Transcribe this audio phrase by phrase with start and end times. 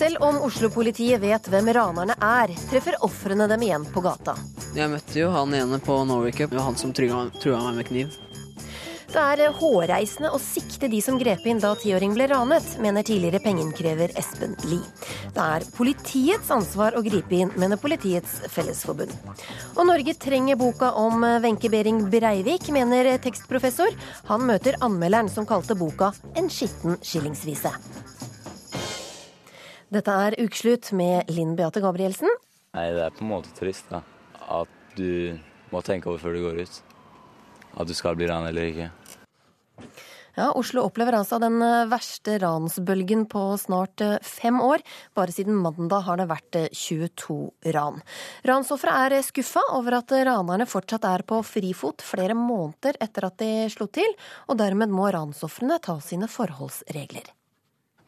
[0.00, 4.32] Selv om Oslo-politiet vet hvem ranerne er, treffer ofrene dem igjen på gata.
[4.72, 6.54] Jeg møtte jo han ene på Norway Cup.
[6.56, 8.14] Han som trua meg med kniv.
[9.10, 13.42] Det er hårreisende å sikte de som grep inn da tiåring ble ranet, mener tidligere
[13.44, 14.88] pengeinnkrever Espen Lie.
[15.36, 19.12] Det er politiets ansvar å gripe inn, mener Politiets Fellesforbund.
[19.74, 23.92] Og Norge trenger boka om Wenche Behring Breivik, mener tekstprofessor.
[24.32, 27.74] Han møter anmelderen som kalte boka en skitten skillingsvise.
[29.90, 32.30] Dette er Ukeslutt med Linn Beate Gabrielsen.
[32.78, 34.04] Nei, det er på en måte trist da.
[34.46, 35.34] at du
[35.72, 36.76] må tenke over før du går ut.
[37.74, 38.90] At du skal bli ran eller ikke.
[40.38, 44.84] Ja, Oslo opplever altså den eh, verste ransbølgen på snart eh, fem år.
[45.18, 47.98] Bare siden mandag har det vært 22 eh, ran.
[48.46, 53.66] Ransofre er skuffa over at ranerne fortsatt er på frifot flere måneder etter at de
[53.74, 54.14] slo til,
[54.46, 57.34] og dermed må ransofrene ta sine forholdsregler.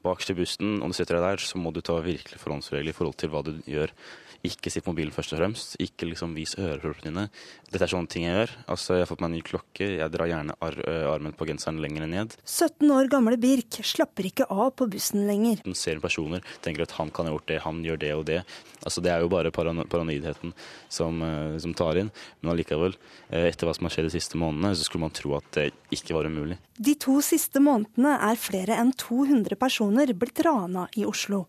[0.03, 2.97] Bakerst i bussen, og du sitter deg der, så må du ta virkelig forholdsregler i
[2.97, 3.95] forhold til hva du gjør.
[4.43, 5.77] Ikke sitt på mobilen først og fremst.
[5.79, 7.25] Ikke liksom vis øreproppene dine.
[7.71, 8.55] Dette er sånne ting jeg gjør.
[8.75, 9.87] Altså, Jeg har fått meg en ny klokke.
[10.01, 10.79] Jeg drar gjerne ar
[11.13, 12.35] armen på genseren lenger ned.
[12.43, 15.63] 17 år gamle Birk slapper ikke av på bussen lenger.
[15.63, 18.41] Den ser personer, tenker at han kan ha gjort det, han gjør det og det.
[18.83, 20.53] Altså, Det er jo bare paranoidheten
[20.91, 21.23] som,
[21.63, 22.11] som tar inn.
[22.43, 22.99] Men allikevel,
[23.31, 26.19] etter hva som har skjedd de siste månedene, så skulle man tro at det ikke
[26.19, 26.59] var umulig.
[26.83, 31.45] De to siste månedene er flere enn 200 personer blitt rana i Oslo.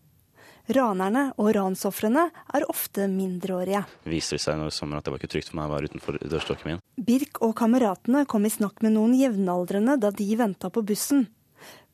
[0.72, 3.82] Ranerne og ransofrene er ofte mindreårige.
[4.08, 5.90] Viste det seg nå i sommer at det var ikke trygt for meg å være
[5.92, 6.82] utenfor dørstokken min.
[6.96, 11.26] Birk og kameratene kom i snakk med noen jevnaldrende da de venta på bussen.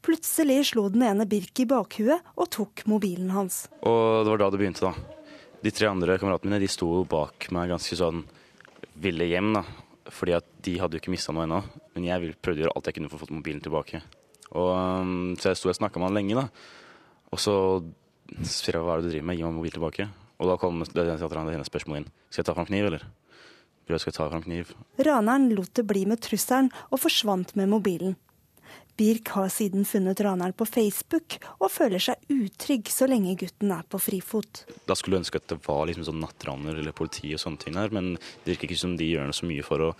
[0.06, 3.64] Plutselig slo den ene Birk i bakhuet og tok mobilen hans.
[3.83, 5.18] Og det var da det begynte, da.
[5.61, 8.22] De tre andre kameratene mine de sto bak meg ganske sånn
[9.02, 9.64] ville hjem, da.
[10.11, 11.61] Fordi at de hadde jo ikke mista noe ennå.
[11.96, 14.00] Men jeg prøvde å gjøre alt jeg kunne for å få mobilen tilbake.
[14.55, 16.46] Og, um, så jeg sto og snakka med han lenge, da.
[17.30, 17.55] Og så
[18.46, 20.08] spør jeg hva er det du driver med, gi meg mobilen tilbake.
[20.41, 22.13] Og da kom det, det, spørsmålet inn.
[22.30, 23.05] Skal jeg ta fram kniv, eller?
[23.91, 24.70] Jeg skal ta fram kniv.
[25.02, 28.14] Raneren lot det bli med trusselen og forsvant med mobilen.
[29.01, 33.86] Birk har siden funnet raneren på Facebook og føler seg utrygg så lenge gutten er
[33.89, 34.64] på frifot.
[34.86, 37.79] Da skulle jeg ønske at det var liksom sånn nattraner eller politi og sånne ting
[37.79, 39.90] der, men det virker ikke som de gjør noe så mye for å,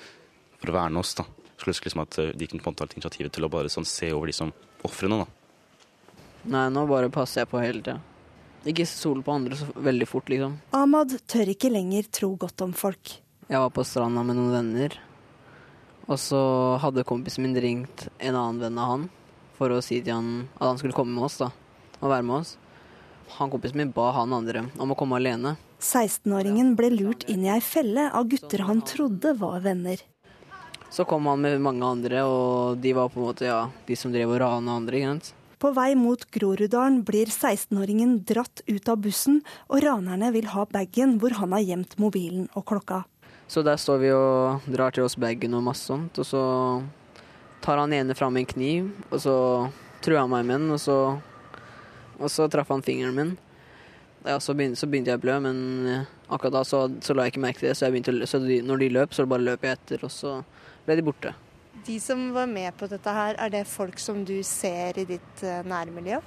[0.61, 1.17] for å verne oss.
[1.19, 1.27] da.
[1.57, 4.37] Skulle ønske liksom at de kunne ta initiativet til å bare sånn se over de
[4.37, 4.53] som
[4.87, 5.25] ofrene.
[5.25, 6.13] da.
[6.53, 7.99] Nei, nå bare passer jeg på hele tida.
[8.69, 10.59] Ikke stole på andre så veldig fort, liksom.
[10.77, 13.15] Ahmad tør ikke lenger tro godt om folk.
[13.49, 14.99] Jeg var på stranda med noen venner,
[16.07, 16.41] og så
[16.83, 19.09] hadde kompisen min ringt en annen venn av han
[19.57, 21.51] for å si til han at han skulle komme med oss da,
[22.01, 22.55] og være med oss.
[23.39, 25.55] Han Kompisen min ba han andre om å komme alene.
[25.81, 30.03] 16-åringen ble lurt inn i ei felle av gutter han trodde var venner.
[30.91, 34.11] Så kom han med mange andre, og de var på en måte ja, de som
[34.13, 34.99] drev og rana andre.
[34.99, 35.23] Ikke
[35.61, 41.19] på vei mot Groruddalen blir 16-åringen dratt ut av bussen, og ranerne vil ha bagen
[41.21, 43.03] hvor han har gjemt mobilen og klokka.
[43.51, 46.43] Så der står vi og drar til oss bagen og masse sånt, og så
[47.61, 49.37] tar han ene fram en kniv, og så
[50.01, 50.99] truer han meg med den, og så,
[52.19, 53.37] og så traff han fingeren min.
[54.25, 55.61] Ja, så, begynte, så begynte jeg å blø, men
[56.29, 58.83] akkurat da så, så la jeg ikke merke til det, så, begynte, så de, når
[58.85, 60.39] de løp, så bare løp jeg etter, og så
[60.87, 61.35] ble de borte.
[61.87, 65.43] De som var med på dette her, er det folk som du ser i ditt
[65.47, 66.21] eh, nærmiljø?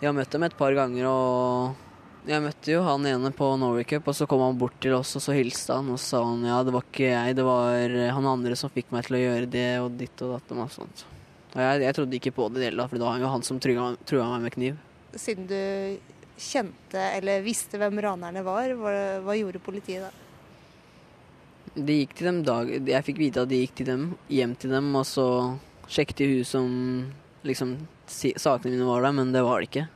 [0.00, 3.84] Jeg har møtt dem et par ganger, og jeg møtte jo han ene på Norway
[3.88, 6.22] Cup, og så kom han bort til oss, og så hilste han, og så sa
[6.24, 9.24] han ja, det var ikke jeg, det var han andre som fikk meg til å
[9.24, 11.04] gjøre det, og ditt og datt og masse sånt.
[11.50, 13.34] Og jeg, jeg, trodde ikke på det i det hele tatt, for det var jo
[13.34, 14.80] han som trua, trua meg med kniv.
[15.18, 15.60] Siden du
[16.40, 18.92] kjente eller visste hvem ranerne var, hva,
[19.26, 20.29] hva gjorde politiet da?
[21.74, 24.72] De gikk til dem dag Jeg fikk vite at de gikk til dem, hjem til
[24.74, 25.26] dem, og så
[25.90, 26.74] sjekket de huset om
[27.46, 27.76] liksom
[28.10, 29.86] sakene mine var der, men det var det ikke.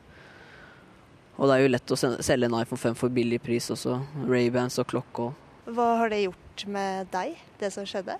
[1.35, 3.99] Og det er jo lett å selge en iPhone 5 for billig pris også.
[4.23, 5.41] Ray-Bans og klokke òg.
[5.75, 8.15] Hva har det gjort med deg, det som skjedde?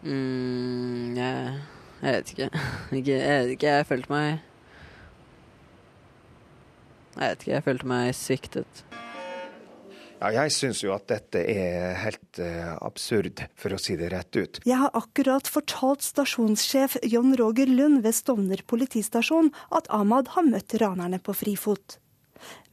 [0.00, 1.58] Mm, jeg,
[2.00, 2.48] jeg, vet ikke.
[3.00, 3.18] ikke.
[3.18, 3.74] Jeg vet ikke.
[3.74, 4.28] Jeg følte meg
[7.18, 7.52] Jeg vet ikke.
[7.52, 8.84] Jeg følte meg sviktet.
[10.20, 14.36] Ja, jeg syns jo at dette er helt uh, absurd, for å si det rett
[14.36, 14.60] ut.
[14.68, 20.76] Jeg har akkurat fortalt stasjonssjef John Roger Lund ved Stovner politistasjon at Ahmad har møtt
[20.82, 21.96] ranerne på frifot.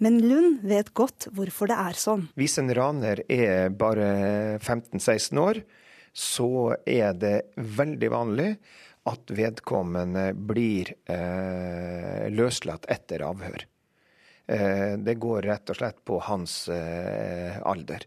[0.03, 2.27] Men Lund vet godt hvorfor det er sånn.
[2.39, 4.09] Hvis en raner er bare
[4.59, 5.61] 15-16 år,
[6.17, 8.51] så er det veldig vanlig
[9.07, 13.63] at vedkommende blir eh, løslatt etter avhør.
[14.47, 18.05] Eh, det går rett og slett på hans eh, alder.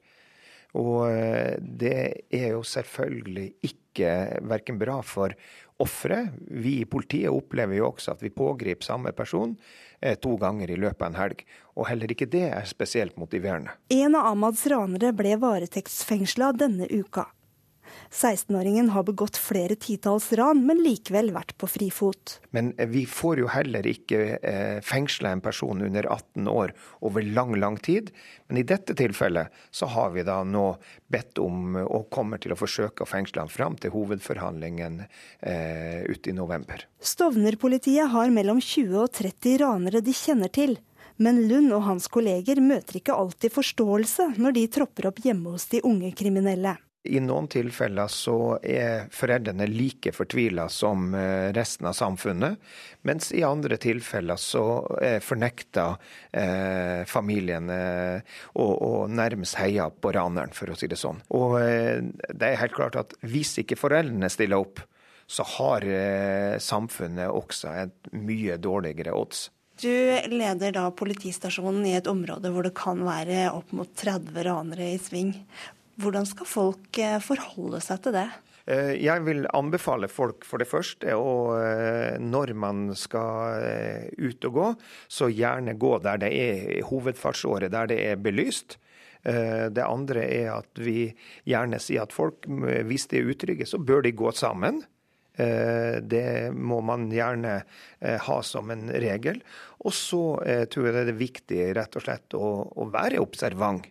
[0.80, 1.96] Og eh, det
[2.32, 4.12] er jo selvfølgelig ikke
[4.48, 5.34] verken bra for
[5.80, 6.32] offeret.
[6.48, 9.56] Vi i politiet opplever jo også at vi pågriper samme person
[10.24, 11.42] to ganger i løpet av en helg.
[11.76, 13.74] Og heller ikke det er spesielt motiverende.
[13.92, 17.26] En av Ahmads ranere ble varetektsfengsla denne uka.
[18.10, 22.38] 16-åringen har begått flere titalls ran, men likevel vært på frifot.
[22.56, 26.74] Men eh, vi får jo heller ikke eh, fengsla en person under 18 år
[27.06, 28.10] over lang, lang tid.
[28.48, 30.66] Men i dette tilfellet så har vi da nå
[31.12, 36.32] bedt om, og kommer til å forsøke å fengsle ham fram til hovedforhandlingen eh, ute
[36.32, 36.86] i november.
[37.00, 40.78] Stovner-politiet har mellom 20 og 30 ranere de kjenner til.
[41.20, 45.68] Men Lund og hans kolleger møter ikke alltid forståelse når de tropper opp hjemme hos
[45.68, 46.78] de unge kriminelle.
[47.08, 52.58] I noen tilfeller så er foreldrene like fortvila som eh, resten av samfunnet,
[53.08, 54.64] mens i andre tilfeller så
[55.24, 55.96] fornekter
[56.36, 57.78] eh, familiene
[58.20, 61.22] eh, å, nærmest heie på raneren, for å si det sånn.
[61.32, 64.84] Og eh, det er helt klart at hvis ikke foreldrene stiller opp,
[65.30, 69.48] så har eh, samfunnet også et mye dårligere odds.
[69.80, 69.88] Du
[70.28, 74.98] leder da politistasjonen i et område hvor det kan være opp mot 30 ranere i
[75.00, 75.30] sving.
[76.00, 78.26] Hvordan skal folk eh, forholde seg til det?
[78.70, 83.64] Eh, jeg vil anbefale folk for det første, og eh, når man skal
[84.16, 84.68] ut og gå,
[85.08, 88.78] så gjerne gå der det er hovedfartsåret, der det er belyst.
[89.20, 91.10] Det andre er at vi
[91.44, 92.46] gjerne sier at folk,
[92.88, 94.78] hvis de er utrygge, så bør de gå sammen.
[95.36, 97.58] Det må man gjerne
[98.00, 99.42] ha som en regel.
[99.84, 100.22] Og så
[100.72, 102.48] tror jeg det er viktig rett og slett å,
[102.80, 103.90] å være observant.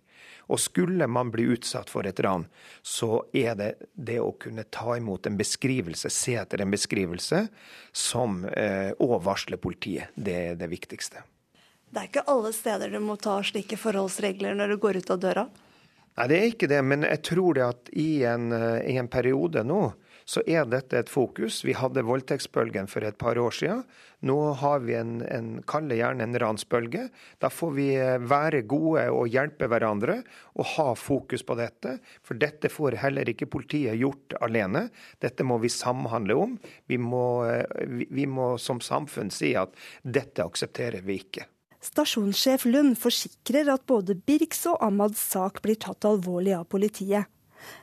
[0.49, 2.47] Og skulle man bli utsatt for et ran,
[2.81, 7.43] så er det det å kunne ta imot en beskrivelse, se etter en beskrivelse,
[7.91, 10.09] som, eh, og varsle politiet.
[10.15, 11.21] Det er det viktigste.
[11.89, 15.21] Det er ikke alle steder du må ta slike forholdsregler når du går ut av
[15.21, 15.47] døra?
[16.17, 16.81] Nei, det er ikke det.
[16.85, 19.93] Men jeg tror det at i en, eh, i en periode nå,
[20.29, 21.63] så er dette et fokus.
[21.65, 23.81] Vi hadde voldtektsbølgen for et par år siden.
[24.29, 27.07] Nå har vi en, en kaller gjerne en ransbølge.
[27.41, 30.19] Da får vi eh, være gode og hjelpe hverandre
[30.59, 31.95] og ha fokus på dette.
[32.21, 34.89] For dette får heller ikke politiet gjort alene.
[35.23, 36.57] Dette må vi samhandle om.
[36.85, 37.65] Vi må, eh,
[38.05, 39.73] vi, må som samfunn si at
[40.03, 41.49] dette aksepterer vi ikke.
[41.81, 47.31] Stasjonssjef Lund forsikrer at både Birks og Amads sak blir tatt alvorlig av politiet.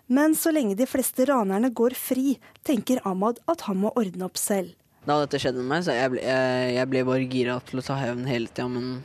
[0.06, 2.36] Men så lenge de fleste ranerne går fri,
[2.66, 4.74] tenker Ahmad at han må ordne opp selv.
[5.06, 7.84] Da dette skjedde med meg, så jeg ble, jeg, jeg ble bare gira til å
[7.86, 9.04] ta hevn hele tida, men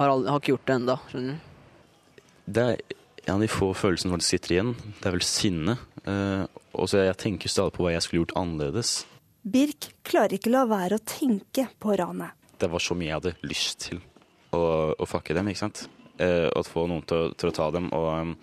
[0.00, 2.18] har, aldri, har, ikke gjort det ennå, skjønner du.
[2.50, 2.82] Det er
[3.26, 4.74] en av de få følelsene som sitter igjen.
[4.98, 5.76] Det er vel sinne.
[6.02, 6.42] Uh,
[6.74, 8.94] og så jeg tenker stadig på hva jeg skulle gjort annerledes.
[9.46, 12.34] Birk klarer ikke la være å tenke på ranet.
[12.60, 14.02] Det var så mye jeg hadde lyst til
[14.56, 14.60] å,
[14.90, 15.84] å fucke dem, ikke sant.
[16.18, 17.92] Uh, å få noen til, til, å ta dem.
[17.94, 18.10] og...
[18.10, 18.38] Um,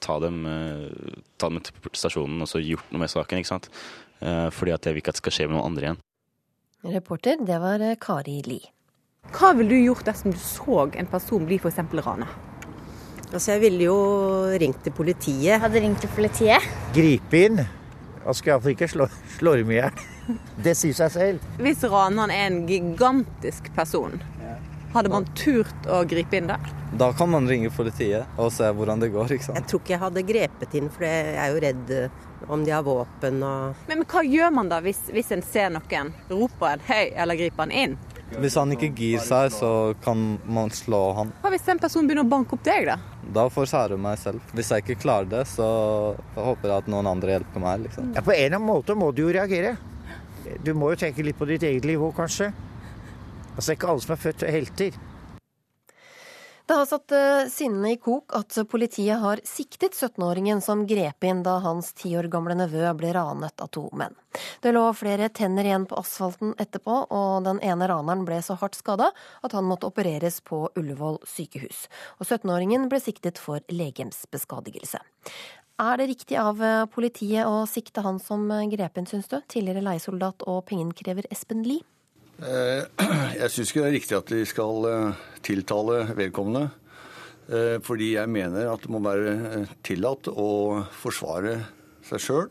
[0.00, 3.38] ta dem, eh, ta dem til stasjonen og så gjort noe med saken.
[3.38, 3.68] ikke sant?
[4.20, 6.02] Eh, fordi at jeg vil ikke at det skal skje med noen andre igjen.
[6.84, 8.60] Reporter, det var eh, Kari Li.
[9.32, 11.80] Hva ville du gjort dersom du så en person bli f.eks.
[12.04, 12.28] rana?
[13.32, 13.96] Altså, jeg ville jo
[14.60, 15.58] ringt til politiet.
[15.62, 16.68] Hadde ringt til politiet?
[16.94, 17.64] Gripe inn.
[18.24, 20.04] Og skal iallfall ikke slå, slå dem i hjel.
[20.64, 21.48] Det sier seg selv.
[21.60, 24.22] Hvis raneren er en gigantisk person,
[24.94, 26.72] hadde man turt å gripe inn der?
[26.94, 29.34] Da kan man ringe politiet og se hvordan det går.
[29.34, 29.58] ikke sant?
[29.58, 32.74] Jeg tror ikke jeg hadde grepet inn, for jeg er jo redd eh, om de
[32.74, 36.12] har våpen og men, men, hva gjør man da hvis, hvis en ser noen?
[36.30, 37.96] Roper en høy eller griper han inn?
[38.34, 39.70] Hvis han ikke gir seg, så
[40.02, 41.32] kan man slå han.
[41.42, 42.96] Hva hvis en person begynner å banke opp deg, da?
[43.36, 44.54] Da forsærer jeg meg selv.
[44.56, 45.66] Hvis jeg ikke klarer det, så
[46.34, 47.84] håper jeg at noen andre hjelper meg.
[47.86, 48.10] liksom.
[48.16, 49.76] Ja, På en eller annen måte må du jo reagere.
[50.64, 52.50] Du må jo tenke litt på ditt eget liv òg, kanskje.
[53.54, 55.02] Altså, det er ikke alle som er født helter.
[56.66, 61.42] Det har satt uh, sinnet i kok at politiet har siktet 17-åringen som grep inn
[61.44, 64.16] da hans ti år gamle nevø ble ranet av to menn.
[64.64, 68.80] Det lå flere tenner igjen på asfalten etterpå, og den ene raneren ble så hardt
[68.80, 69.10] skada
[69.44, 71.84] at han måtte opereres på Ullevål sykehus.
[72.16, 75.04] Og 17-åringen ble siktet for legemsbeskadigelse.
[75.84, 79.42] Er det riktig av eh, politiet å sikte han som grep inn, syns du?
[79.52, 81.84] Tidligere leiesoldat og pengeinnkrever Espen Lie?
[82.42, 82.82] Eh,
[83.40, 86.66] jeg syns ikke det er riktig at de skal eh, tiltale vedkommende.
[87.46, 91.58] Eh, fordi jeg mener at det må være tillatt å forsvare
[92.04, 92.46] seg sjøl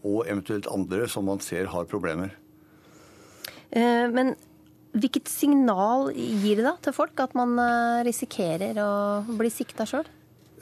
[0.00, 2.32] og eventuelt andre som man ser har problemer.
[3.70, 4.32] Men
[4.96, 7.52] hvilket signal gir det da til folk at man
[8.02, 8.94] risikerer å
[9.28, 10.08] bli sikta sjøl?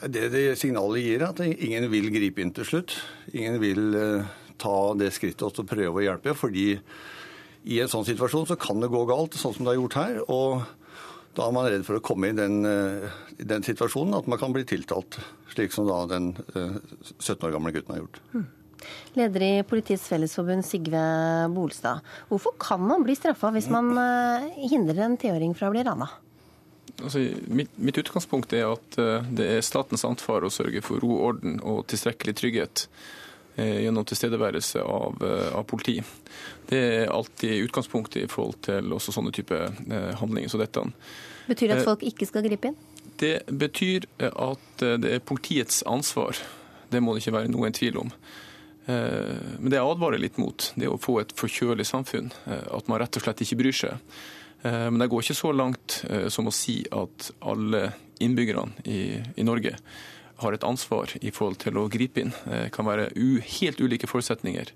[0.03, 2.97] Det, det signalet gir, er at ingen vil gripe inn til slutt.
[3.31, 3.87] Ingen vil
[4.61, 6.35] ta det skrittet og prøve å hjelpe.
[6.37, 6.67] fordi
[7.65, 10.21] i en sånn situasjon så kan det gå galt, sånn som det har gjort her.
[10.31, 10.67] Og
[11.39, 14.41] da er man redd for å komme i den, eh, i den situasjonen at man
[14.41, 15.21] kan bli tiltalt,
[15.55, 18.23] slik som da den 17 eh, år gamle gutten har gjort.
[18.33, 18.47] Hmm.
[19.19, 21.03] Leder i Politiets Fellesforbund, Sigve
[21.51, 22.01] Bolstad.
[22.31, 26.11] Hvorfor kan man bli straffa hvis man eh, hindrer en tiåring fra å bli rana?
[26.99, 28.97] Altså, mitt, mitt, utgangspunkt er at
[29.31, 32.89] det er statens ansvar å sørge for ro, orden og tilstrekkelig trygghet
[33.59, 35.97] gjennom tilstedeværelse av, uh, av, politi.
[36.69, 39.57] Det er alltid utgangspunktet i forhold til også sånne type
[40.21, 40.85] handlinger som dette.
[41.49, 42.77] Betyr det at folk ikke skal gripe inn?
[43.19, 46.37] Det betyr at det er politiets ansvar.
[46.93, 48.13] Det må det ikke være noen tvil om.
[48.87, 52.31] Men det jeg advarer litt mot, det er å få et forkjølig samfunn.
[52.47, 53.97] At man rett og slett ikke bryr seg.
[54.63, 59.01] Eh, men det går ikke så langt eh, som å si at alle innbyggerne i,
[59.39, 59.77] i Norge
[60.39, 62.33] har et ansvar i forhold til å gripe inn.
[62.47, 63.11] Det kan være
[63.59, 64.73] helt ulike forutsetninger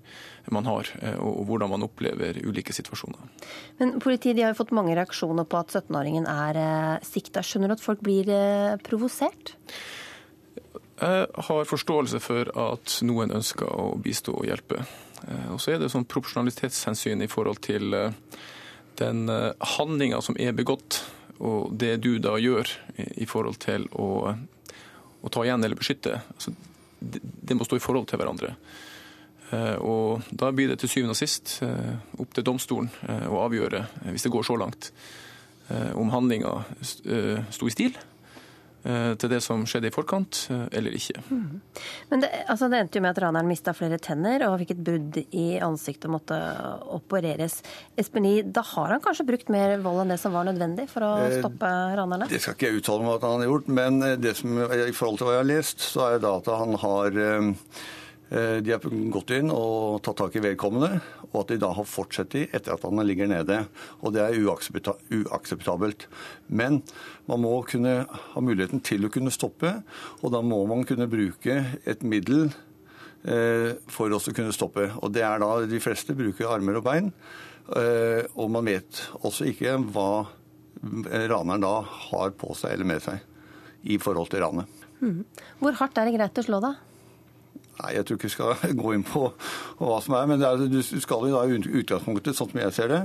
[0.53, 3.31] man har, eh, og, hvordan man opplever ulike situasjoner.
[3.79, 7.43] Men Politiet har jo fått mange reaksjoner på at 17-åringen er eh, sikta.
[7.45, 9.55] Skjønner du at folk blir eh, provosert?
[11.03, 14.85] Jeg har forståelse for at noen ønsker å bistå og hjelpe.
[15.51, 17.95] Og så er det sånn proporsjonalitetshensyn i forhold til
[18.95, 21.01] den eh, handlinga som er begått,
[21.43, 24.35] og det du da gjør i forhold til å,
[25.23, 26.53] å ta igjen eller beskytte, altså,
[26.99, 28.53] det, det, må stå i forhold til hverandre.
[29.49, 32.91] Eh, og Da blir det til syvende og sist eh, opp til domstolen
[33.31, 34.93] å avgjøre, hvis det går så langt,
[35.95, 36.49] om handlinga
[36.83, 38.12] sto i stil Eh,
[38.83, 41.21] til det som skjedde i forkant, eh, eller ikke.
[41.29, 41.61] Mm.
[42.09, 44.83] Men det, altså det, endte jo med at raneren mista flere tenner og fikk et
[44.89, 46.39] brudd i ansiktet og måtte
[46.97, 47.61] opereres.
[47.99, 51.13] Espeni, da har han kanskje brukt mer vold enn det som var nødvendig for å
[51.23, 52.29] eh, stoppe ranerne?
[52.31, 54.95] Det skal ikke jeg uttale meg om hva han har gjort, men det som, i
[54.95, 57.21] forhold til hva jeg har lest, så er det da at han har
[58.33, 58.81] de har
[59.13, 60.97] gått inn og tatt tak i vedkommende,
[61.29, 63.59] og at de da har fortsatt i etter at han ligger nede.
[64.01, 66.07] Og det er uakseptabelt.
[66.49, 66.81] Men
[67.29, 69.75] man må kunne ha muligheten til å kunne stoppe,
[70.21, 72.73] og da må man kunne bruke et middel for
[73.87, 74.89] for å kunne stoppe.
[74.99, 77.11] Og det er da de fleste bruker armer og bein.
[77.71, 80.25] Eh, og man vet også ikke hva
[81.31, 81.77] raneren da
[82.09, 83.21] har på seg eller med seg
[83.87, 84.81] i forhold til ranet.
[84.99, 85.21] Mm.
[85.61, 86.73] Hvor hardt er det greit å slå, da?
[87.79, 89.23] Nei, Jeg tror ikke vi skal gå inn på
[89.79, 90.27] hva som er.
[90.29, 93.01] Men er, du skal jo da i utgangspunktet, sånn som jeg ser det,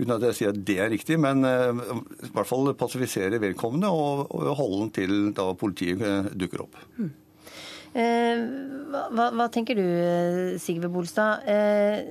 [0.00, 1.70] uten at jeg sier at det er riktig, men uh,
[2.26, 6.78] i hvert fall passifisere vedkommende og, og, holde den til da politiet uh, dukker opp.
[6.98, 7.14] Mm.
[7.96, 8.42] Eh,
[8.92, 9.86] hva, hva, tenker du,
[10.60, 11.46] Sigve Bolstad?
[11.48, 12.04] Eh,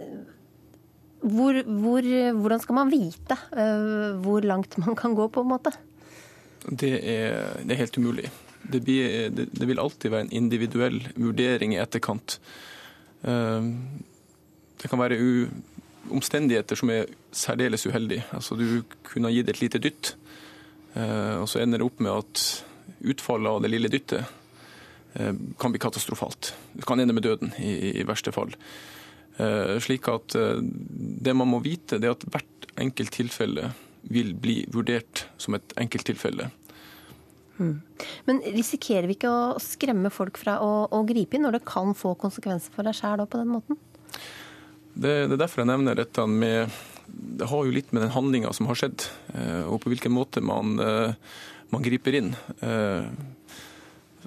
[1.22, 2.08] hvor, hvor,
[2.42, 5.74] hvordan skal man vite eh, hvor langt man kan gå, på en måte?
[6.68, 8.32] Det er, det er helt umulig.
[8.72, 12.40] Det, blir, det, det, vil alltid være en individuell vurdering i etterkant.
[13.24, 13.70] Eh,
[14.78, 15.20] det kan være
[16.14, 18.26] omstendigheter som er særdeles uheldige.
[18.36, 20.14] Altså, du kunne ha gitt et lite dytt,
[20.96, 22.44] eh, og så ender det opp med at
[23.08, 24.24] utfallet av det lille dyttet
[25.16, 26.54] eh, kan bli katastrofalt.
[26.74, 28.56] Det kan ende med døden i, i verste fall.
[29.38, 33.68] Slik at Det man må vite, det er at hvert enkelt tilfelle
[34.10, 36.50] vil bli vurdert som et enkelttilfelle.
[37.58, 41.96] Men risikerer vi ikke å skremme folk fra å, å gripe inn, når det kan
[41.98, 43.80] få konsekvenser for deg sjæl på den måten?
[44.98, 46.72] Det, det, er derfor jeg nevner dette med
[47.06, 49.06] Det har jo litt med den handlinga som har skjedd,
[49.38, 51.14] eh, og på hvilken måte man, eh,
[51.70, 52.32] man griper inn.
[52.66, 53.06] Eh,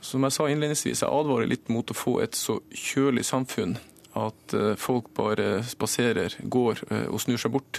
[0.00, 3.76] som jeg sa innledningsvis, jeg advarer litt mot å få et så kjølig samfunn
[4.16, 6.80] at folk bare spaserer, går
[7.12, 7.78] og snur seg bort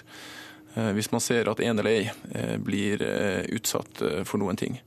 [0.95, 3.03] hvis man ser at en eller ei blir
[3.57, 4.77] utsatt for noen ting.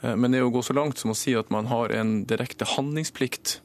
[0.00, 2.68] Eh, men det å gå så langt som å si at man har en direkte
[2.76, 3.60] handlingsplikt,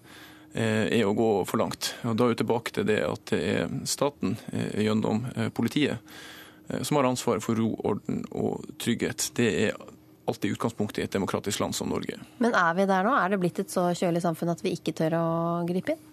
[0.54, 1.94] eh, er å gå for langt.
[2.04, 6.00] Og Da er vi tilbake til det at det er staten eh, gjennom politiet
[6.88, 9.32] som har ansvaret for ro, orden og trygghet.
[9.36, 9.74] Det er
[10.26, 12.16] alltid utgangspunktet i et demokratisk land som Norge.
[12.40, 13.12] Men er vi der nå?
[13.12, 15.26] Er det blitt et så kjølig samfunn at vi ikke tør å
[15.68, 16.08] gripe inn?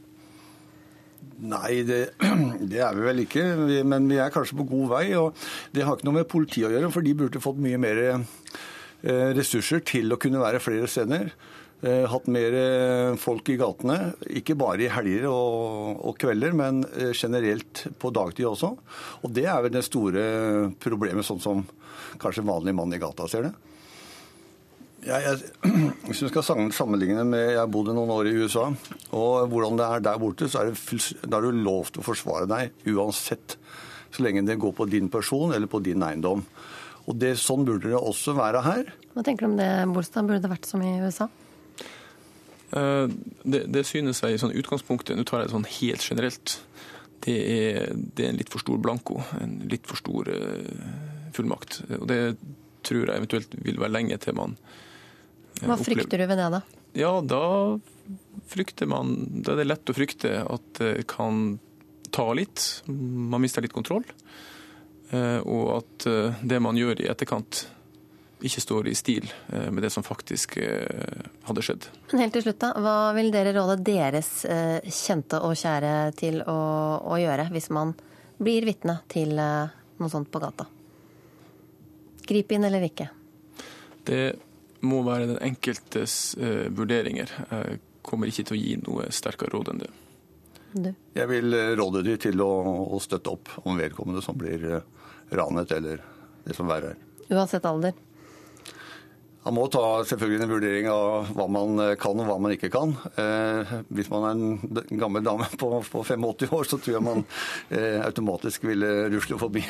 [1.39, 2.01] Nei, det,
[2.73, 3.45] det, er vi vel ikke.
[3.87, 5.05] Men vi er kanskje på god vei.
[5.21, 5.39] Og
[5.71, 8.03] det har ikke noe med politiet å gjøre, for de burde fått mye mer
[9.03, 11.29] ressurser til å kunne være flere steder.
[11.79, 16.83] Eh, hatt mer eh, folk i gatene, ikke bare i helger og, og, kvelder, men
[17.15, 18.73] generelt på dagtid også.
[19.23, 20.25] Og det er vel det store
[20.83, 21.63] problemet, sånn som
[22.19, 23.53] kanskje en vanlig mann i gata ser det.
[25.07, 25.71] Jeg, jeg,
[26.09, 26.43] hvis du skal
[26.75, 28.65] sammenligne med Jeg bodde noen år i USA,
[29.15, 32.09] og hvordan det er der borte, så er det, da er du lov til å
[32.09, 33.55] forsvare deg uansett.
[34.11, 36.43] Så lenge det går på din person eller på din eiendom.
[37.09, 38.89] Og det, Sånn burde det også være her.
[39.15, 40.29] Hva tenker du om det, Bolstad?
[40.29, 41.29] Burde det vært som i USA?
[42.77, 43.07] Eh,
[43.49, 46.57] det, det synes jeg i sånn utgangspunktet, nå tar jeg det sånn helt generelt,
[47.25, 49.19] det er, det er, en litt for stor blanko.
[49.41, 50.91] En litt for stor uh,
[51.35, 51.81] fullmakt.
[51.99, 52.21] Og det
[52.87, 56.61] tror jeg eventuelt vil være lenge til man uh, Hva frykter du ved det, da?
[56.97, 57.43] Ja, da
[58.49, 61.59] frykter man, da er det lett å frykte at det kan
[62.15, 62.85] ta litt.
[62.87, 64.07] Man mister litt kontroll.
[65.11, 67.65] Eh, og at eh, det man gjør i etterkant,
[68.45, 70.59] ikke står i stil eh, med det som faktisk
[71.49, 71.89] hadde skjedd.
[72.13, 74.31] Men helt til slutt da, Hva vil dere råde deres
[74.95, 76.59] kjente og kjære til å,
[77.09, 77.95] å gjøre, hvis man
[78.39, 80.69] blir vitne til noe sånt på gata?
[82.29, 83.09] Gripe inn eller ikke?
[84.07, 84.23] Det
[84.87, 87.33] må være den enkeltes vurderinger.
[87.51, 89.91] Jeg kommer ikke til å gi noe sterkere råd enn det.
[90.69, 90.93] Du.
[91.17, 92.53] Jeg vil råde dem til å,
[92.93, 94.69] å støtte opp om vedkommende som blir
[95.31, 96.05] ranet eller
[96.45, 97.01] det som verre er.
[97.29, 97.97] Uansett alder?
[99.47, 102.93] Han må ta selvfølgelig en vurdering av hva man kan og hva man ikke kan.
[103.17, 107.25] Eh, hvis man er en gammel dame på, på 85 år, så tror jeg man
[107.71, 109.63] eh, automatisk ville rusle forbi.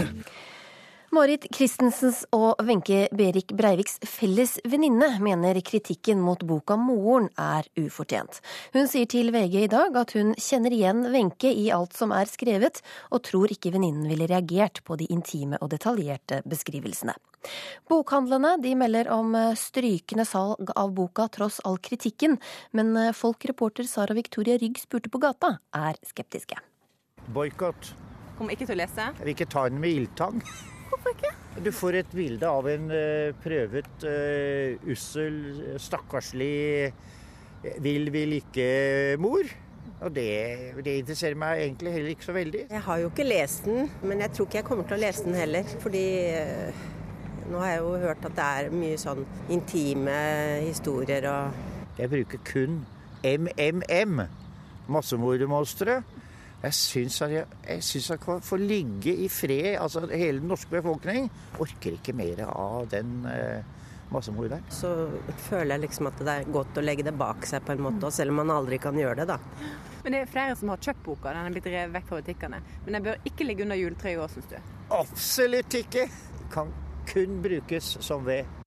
[1.09, 8.43] Marit Christensens og Wenche Berik Breiviks felles venninne mener kritikken mot boka 'Moren' er ufortjent.
[8.75, 12.29] Hun sier til VG i dag at hun kjenner igjen Wenche i alt som er
[12.29, 17.17] skrevet, og tror ikke venninnen ville reagert på de intime og detaljerte beskrivelsene.
[17.89, 22.37] Bokhandlene de melder om strykende salg av boka tross all kritikken,
[22.73, 26.61] men folk reporter Sara Victoria Rygg spurte på gata, er skeptiske.
[27.33, 27.95] Boikott.
[28.37, 29.15] Kommer ikke til å lese?
[29.17, 30.45] Jeg vil ikke ta den med ildtang.
[30.99, 31.63] Hvorfor ikke?
[31.65, 35.39] Du får et bilde av en uh, prøvet, uh, ussel,
[35.79, 36.93] stakkarslig,
[37.83, 39.51] vil, vil ikke-mor.
[39.99, 40.29] Og det,
[40.85, 42.65] det, interesserer meg egentlig heller ikke så veldig.
[42.71, 45.27] Jeg har jo ikke lest den, men jeg tror ikke jeg kommer til å lese
[45.27, 45.73] den heller.
[45.83, 46.85] Fordi uh,
[47.49, 49.25] nå har jeg jo hørt at det er mye sånn
[49.55, 50.19] intime
[50.67, 52.83] historier og Jeg bruker kun
[53.27, 54.23] MMM.
[54.89, 56.03] Massemordermonstre.
[56.59, 59.77] Jeg syns at jeg, jeg synes at jeg får ligge i fred.
[59.79, 61.29] altså Hele den norske befolkning
[61.63, 63.63] orker ikke mer av den eh,
[64.11, 64.65] massemorderen.
[64.67, 64.75] der.
[64.75, 64.91] Så
[65.49, 68.11] føler jeg liksom at det er godt å legge det bak seg på en måte,
[68.11, 69.39] selv om man aldri kan gjøre det, da.
[70.03, 72.63] Men det er flere som har kjøpt boka, den er blitt revet vekk fra butikkene.
[72.87, 74.59] Men den bør ikke ligge under juletreet i år, syns du?
[74.99, 76.09] Absolutt ikke!
[76.51, 76.73] Kan
[77.09, 78.58] kun brukes som ved.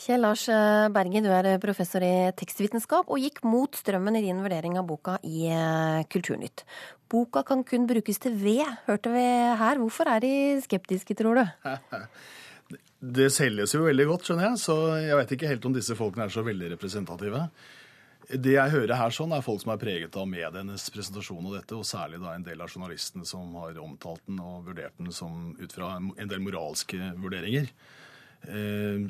[0.00, 4.40] Kjell Lars eh, Berge, du er professor i tekstvitenskap og gikk mot strømmen i din
[4.42, 6.64] vurdering av boka i eh, Kulturnytt.
[7.12, 9.26] Boka kan kun brukes til ved, hørte vi
[9.60, 9.82] her.
[9.82, 10.32] Hvorfor er de
[10.64, 11.44] skeptiske, tror du?
[13.02, 16.28] Det selges jo veldig godt, skjønner jeg, så jeg vet ikke helt om disse folkene
[16.28, 17.40] er så veldig representative.
[18.30, 21.74] Det jeg hører her, sånn, er folk som er preget av medienes presentasjon av dette,
[21.74, 25.50] og særlig da en del av journalistene som har omtalt den og vurdert den som,
[25.58, 27.66] ut fra en del moralske vurderinger.
[28.50, 29.04] Eh,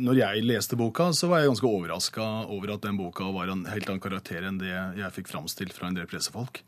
[0.00, 3.64] når jeg leste boka, så var jeg ganske overraska over at den boka var en
[3.70, 6.62] helt annen karakter enn det jeg fikk framstilt fra en del pressefolk.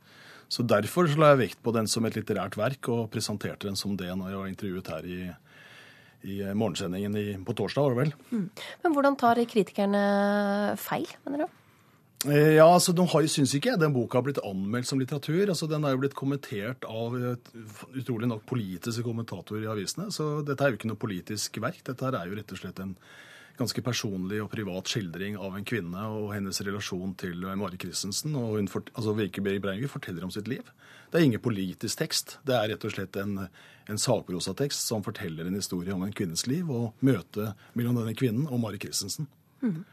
[0.52, 3.78] Så Derfor så la jeg vekt på den som et litterært verk, og presenterte den
[3.78, 5.20] som det når jeg var intervjuet her i,
[6.28, 7.86] i morgensendingen i, på torsdag.
[7.86, 8.14] var det vel.
[8.34, 8.46] Mm.
[8.84, 10.02] Men hvordan tar kritikerne
[10.82, 11.61] feil, mener du?
[12.28, 15.48] Eh, ja, altså, De har, syns ikke den boka har blitt anmeldt som litteratur.
[15.48, 20.10] altså Den er jo blitt kommentert av utrolig nok politiske kommentatorer i avisene.
[20.14, 21.82] Så dette er jo ikke noe politisk verk.
[21.88, 22.94] Dette er jo rett og slett en
[23.58, 28.36] ganske personlig og privat skildring av en kvinne og hennes relasjon til Mari Christensen.
[28.38, 30.64] og hun, altså Virke Berit Breinger forteller om sitt liv.
[31.10, 32.38] Det er ingen politisk tekst.
[32.46, 33.48] Det er rett og slett en,
[33.90, 38.48] en sakprosatekst som forteller en historie om en kvinnes liv og møtet mellom denne kvinnen
[38.48, 39.28] og Mari Christensen.
[39.60, 39.84] Mm.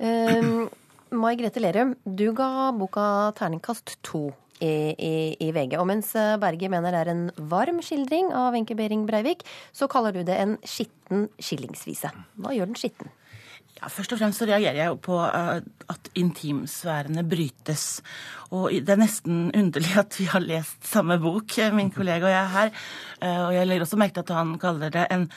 [0.00, 0.68] Um
[1.14, 5.76] Mai Grete Lerum, du ga boka terningkast to i, i, i, VG.
[5.78, 6.08] Og mens
[6.42, 10.34] Berge mener det er en varm skildring av Wenche Behring Breivik, så kaller du det
[10.40, 12.10] en skitten skillingsvise.
[12.42, 13.12] Hva gjør den skitten?
[13.76, 15.60] Ja, først og fremst så reagerer jeg jo på uh,
[15.92, 18.00] at intimsfærene brytes.
[18.56, 22.52] Og det er nesten underlig at vi har lest samme bok, min kollega og jeg
[22.56, 22.74] her.
[23.46, 25.28] Og jeg legger også merke til at han kaller det en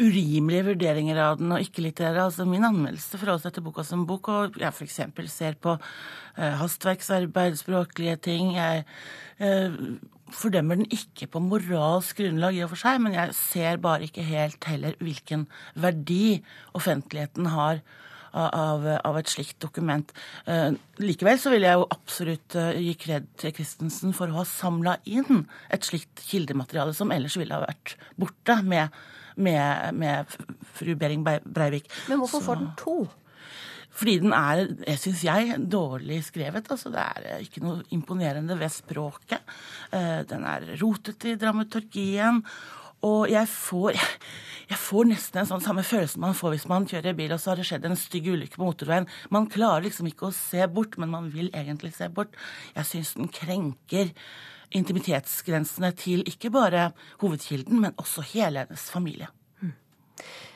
[0.00, 2.26] urimelige vurderinger av den og ikke-litterære.
[2.28, 5.00] Altså min anmeldelse forholder seg til boka som bok, og jeg f.eks.
[5.32, 8.54] ser på uh, hastverksarbeid, språklige ting.
[8.56, 8.84] Jeg
[9.40, 9.78] uh,
[10.34, 14.26] fordømmer den ikke på moralsk grunnlag i og for seg, men jeg ser bare ikke
[14.26, 16.40] helt heller hvilken verdi
[16.78, 17.82] offentligheten har
[18.32, 20.12] av, av, et slikt dokument.
[20.46, 20.70] Eh,
[21.02, 24.98] likevel så vil jeg jo absolutt uh, gi kred til Christensen for å ha samla
[25.10, 28.94] inn et slikt kildemateriale som ellers ville ha vært borte med
[29.42, 30.36] med, med
[30.76, 31.90] fru Behring Breivik.
[32.08, 32.98] Men hvorfor får den to?
[34.00, 34.64] Fordi den er,
[35.00, 36.68] syns jeg, dårlig skrevet.
[36.70, 39.42] Altså, det er ikke noe imponerende ved språket.
[39.92, 42.40] Eh, den er rotete i dramaturgien.
[43.06, 43.96] Og jeg får,
[44.70, 47.52] jeg får nesten en sånn samme følelse man får hvis man kjører bil, og så
[47.52, 49.08] har det skjedd en stygg ulykke på motorveien.
[49.32, 52.36] Man klarer liksom ikke å se bort, men man vil egentlig se bort.
[52.76, 54.12] Jeg syns den krenker
[54.76, 59.28] intimitetsgrensene til ikke bare hovedkilden, men også hele hennes familie.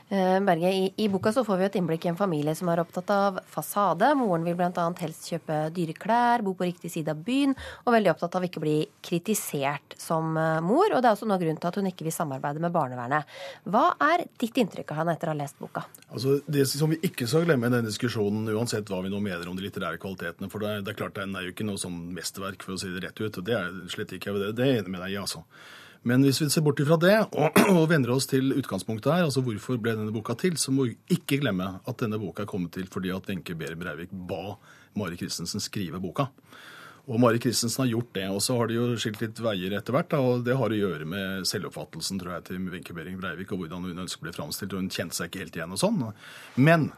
[0.09, 2.83] Eh, Berge, i, i, boka så får vi et innblikk i en familie som er
[2.83, 4.11] opptatt av fasade.
[4.19, 4.85] Moren vil bl.a.
[5.01, 8.61] helst kjøpe dyre klær, bo på riktig side av byen, og veldig opptatt av ikke
[8.63, 10.93] bli kritisert som eh, mor.
[10.93, 13.33] Og det er også noe grunnen til at hun ikke vil samarbeide med barnevernet.
[13.65, 15.87] Hva er ditt inntrykk av henne etter å ha lest boka?
[16.11, 19.49] Altså, Det som vi ikke skal glemme i denne diskusjonen, uansett hva vi nå mener
[19.49, 21.97] om de litterære kvalitetene, for det det er klart den er jo ikke noe sånn
[22.13, 23.41] mesterverk, for å si det rett ut.
[23.41, 24.53] og Det er slett ikke det.
[24.59, 25.47] Det er jeg enig med deg i, altså.
[26.05, 29.45] Men hvis vi ser bort ifra det og, og vender oss til utgangspunktet her, altså
[29.45, 32.75] hvorfor ble denne boka til, så må vi ikke glemme at denne boka er kommet
[32.77, 34.59] til fordi at Wenche Behr Breivik ba
[34.95, 36.29] Mari Christensen skrive boka.
[37.05, 38.27] Og Mari Christensen har gjort det.
[38.33, 40.15] Og så har de jo skilt litt veier etter hvert.
[40.17, 43.89] og Det har å gjøre med selvoppfattelsen tror jeg, til Wenche Behring Breivik og hvordan
[43.91, 44.73] hun ønsker å bli framstilt.
[44.73, 46.01] og Hun kjente seg ikke helt igjen og sånn.
[46.57, 46.89] Men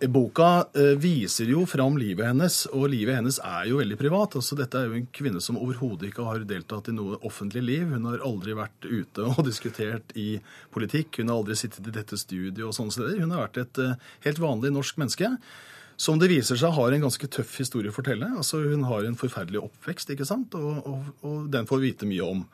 [0.00, 4.34] Boka eh, viser jo fram livet hennes, og livet hennes er jo veldig privat.
[4.36, 7.86] Altså, dette er jo en kvinne som overhodet ikke har deltatt i noe offentlig liv.
[7.94, 10.34] Hun har aldri vært ute og diskutert i
[10.74, 11.22] politikk.
[11.22, 13.22] Hun har aldri sittet i dette studiet og sånne steder.
[13.24, 15.32] Hun har vært et uh, helt vanlig norsk menneske.
[15.96, 18.28] Som det viser seg har en ganske tøff historie å fortelle.
[18.36, 20.52] Altså, hun har en forferdelig oppvekst, ikke sant?
[20.60, 22.44] Og, og, og den får vi vite mye om.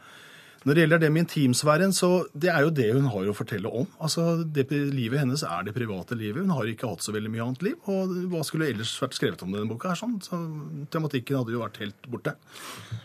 [0.63, 3.71] Når det gjelder det med intimsfæren, så det er jo det hun har å fortelle
[3.71, 3.89] om.
[4.03, 6.45] Altså, det, Livet hennes er det private livet.
[6.45, 7.77] Hun har ikke hatt så veldig mye annet liv.
[7.91, 9.91] Og hva skulle ellers vært skrevet om denne boka?
[9.93, 10.19] her sånn?
[10.23, 10.39] Så
[10.93, 12.37] Tematikken hadde jo vært helt borte.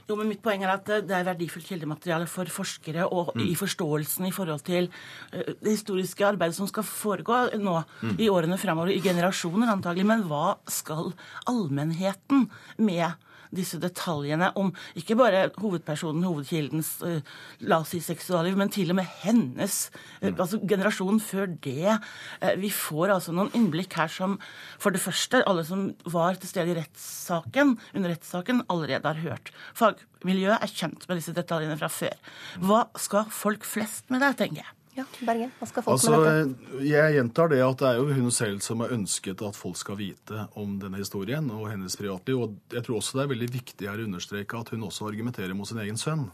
[0.07, 3.45] Jo, men Mitt poeng er at det er verdifullt kildemateriale for forskere og mm.
[3.49, 4.91] i forståelsen i forhold til
[5.33, 8.17] uh, det historiske arbeidet som skal foregå nå mm.
[8.21, 10.05] i årene fremover, i generasjoner antagelig.
[10.07, 11.13] Men hva skal
[11.49, 13.17] allmennheten med
[13.55, 17.19] disse detaljene om ikke bare hovedpersonen, hovedkildens uh,
[17.67, 19.79] la oss si seksualliv, men til og med hennes
[20.21, 21.97] uh, altså generasjonen før det.
[22.41, 24.37] Uh, vi får altså noen innblikk her som
[24.81, 29.53] for det første alle som var til stede i rettssaken, under rettssaken, allerede har hørt.
[29.77, 32.17] Fagmiljøet er kjent med disse detaljene fra før.
[32.63, 34.76] Hva skal folk flest med det, tenker jeg.
[34.97, 36.79] Ja, Bergen, hva skal folk altså, med dette?
[36.89, 39.99] Jeg gjentar det at det er jo hun selv som har ønsket at folk skal
[39.99, 42.39] vite om denne historien og hennes privatliv.
[42.41, 45.53] Og jeg tror også det er veldig viktig her å understreke at hun også argumenterer
[45.57, 46.25] mot sin egen sønn.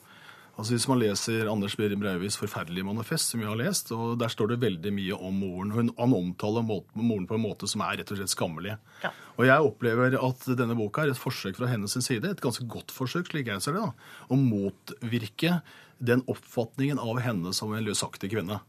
[0.54, 4.32] Altså Hvis man leser Anders Behring Breivis forferdelige manifest, som vi har lest, og der
[4.32, 5.74] står det veldig mye om moren.
[5.74, 8.78] Hun, han omtaler moren på en måte som er rett og slett skammelig.
[9.02, 9.12] Ja.
[9.34, 12.94] Og jeg opplever at denne boka er et forsøk fra hennes side, et ganske godt
[12.94, 15.58] forsøk, slik jeg ser det, da, å motvirke
[16.04, 18.60] den oppfatningen av henne som en løsaktig kvinne.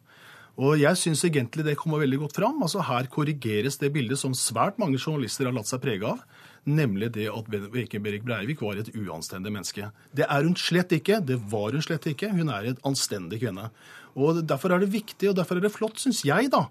[0.55, 2.61] Og jeg syns egentlig det kommer veldig godt fram.
[2.63, 6.21] Altså Her korrigeres det bildet som svært mange journalister har latt seg prege av,
[6.65, 9.91] nemlig det at Wenche Berit Breivik var et uanstendig menneske.
[10.15, 11.19] Det er hun slett ikke.
[11.27, 12.31] Det var hun slett ikke.
[12.31, 13.67] Hun er en anstendig kvinne.
[14.15, 16.69] Og Derfor er det viktig, og derfor er det flott, syns jeg, da,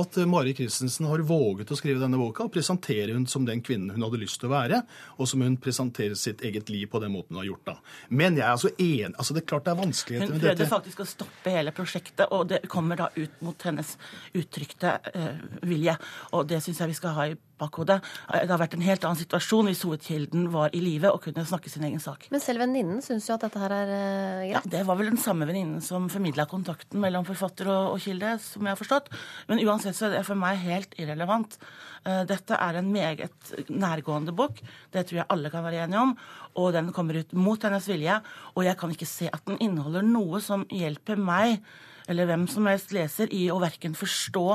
[0.00, 3.94] at Mari Christensen har våget å skrive denne boka og presentere hun som den kvinnen
[3.94, 4.82] hun hadde lyst til å være,
[5.16, 7.64] og som hun presenterer sitt eget liv på den måten hun har gjort.
[7.66, 7.76] da.
[8.08, 10.48] Men jeg er altså enig altså Det er klart det er vanskeligheter med dette.
[10.48, 13.96] Hun prøvde faktisk å stoppe hele prosjektet, og det kommer da ut mot hennes
[14.36, 15.96] uttrykte uh, vilje.
[16.36, 17.98] Og det syns jeg vi skal ha i bakhodet.
[18.30, 21.70] Det har vært en helt annen situasjon hvis hovedkilden var i live og kunne snakke
[21.72, 22.28] sin egen sak.
[22.32, 24.52] Men selv venninnen syns jo at dette her er uh, greit?
[24.52, 28.36] Ja, Det var vel den samme venninnen som formidla kontakten mellom forfatter og, og, kilde,
[28.42, 29.10] som jeg har forstått.
[29.50, 31.58] Men uansett så er det for meg helt irrelevant.
[32.06, 34.60] Uh, dette er en meget nærgående bok.
[34.92, 36.16] Det tror jeg alle kan være enige om.
[36.60, 38.20] Og den kommer ut mot hennes vilje.
[38.54, 41.60] Og jeg kan ikke se at den inneholder noe som hjelper meg,
[42.06, 44.46] eller hvem som helst leser, i å verken forstå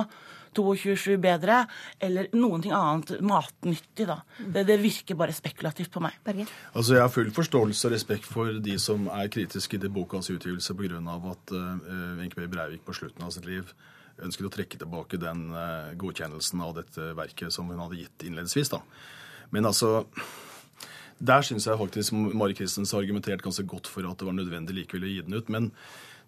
[0.57, 1.61] 22 bedre,
[1.99, 4.07] eller noen ting annet matnyttig.
[4.09, 4.19] da.
[4.39, 6.17] Det, det virker bare spekulativt på meg.
[6.25, 6.47] Berge?
[6.73, 10.75] Altså, Jeg har full forståelse og respekt for de som er kritiske til bokas utgivelse
[10.75, 11.01] pga.
[11.31, 12.47] at uh, Wenche B.
[12.47, 13.73] Breivik på slutten av sitt liv
[14.21, 18.69] ønsket å trekke tilbake den uh, godkjennelsen av dette verket som hun hadde gitt innledningsvis.
[18.69, 18.81] da.
[19.51, 20.05] Men altså
[21.21, 24.75] der syns jeg faktisk Mari Christensen har argumentert ganske godt for at det var nødvendig
[24.75, 25.51] likevel å gi den ut.
[25.53, 25.69] Men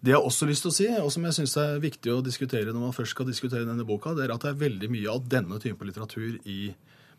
[0.03, 2.23] det jeg har også lyst til å si, og som jeg syns er viktig å
[2.23, 5.13] diskutere når man først skal diskutere denne boka, det er at det er veldig mye
[5.13, 6.73] av denne type litteratur i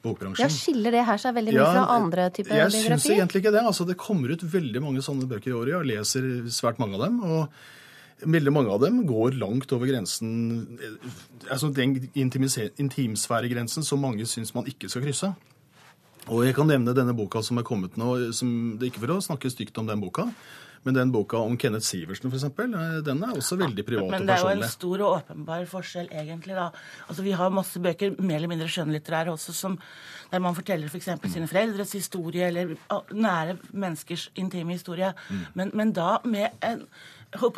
[0.04, 0.44] bokbransjen.
[0.44, 2.90] Ja, Skiller det her seg veldig mye ja, fra andre typer biografier?
[2.92, 3.62] Jeg syns egentlig ikke det.
[3.70, 5.72] Altså, det kommer ut veldig mange sånne bøker i året.
[5.78, 7.22] Jeg leser svært mange av dem.
[7.24, 7.48] og
[8.24, 10.28] Veldig mange av dem går langt over grensen
[11.50, 15.32] altså Den intimsfæregrensen som mange syns man ikke skal krysse.
[16.32, 19.16] Og jeg kan nevne denne boka som er kommet nå, som, det er ikke for
[19.16, 20.28] å snakke stygt om den boka,
[20.84, 24.20] men den boka om Kenneth Sivertsen, f.eks., eh, den er også veldig privat og personlig.
[24.20, 26.56] Men det er jo en stor og åpenbar forskjell, egentlig.
[26.58, 26.68] da.
[27.08, 29.78] Altså, Vi har masse bøker, mer eller mindre skjønnlitterære også, som,
[30.30, 31.08] der man forteller f.eks.
[31.24, 32.76] For sine foreldres historie, eller
[33.10, 35.14] nære menneskers intime historie.
[35.30, 35.44] Mm.
[35.54, 36.84] Men, men, da med en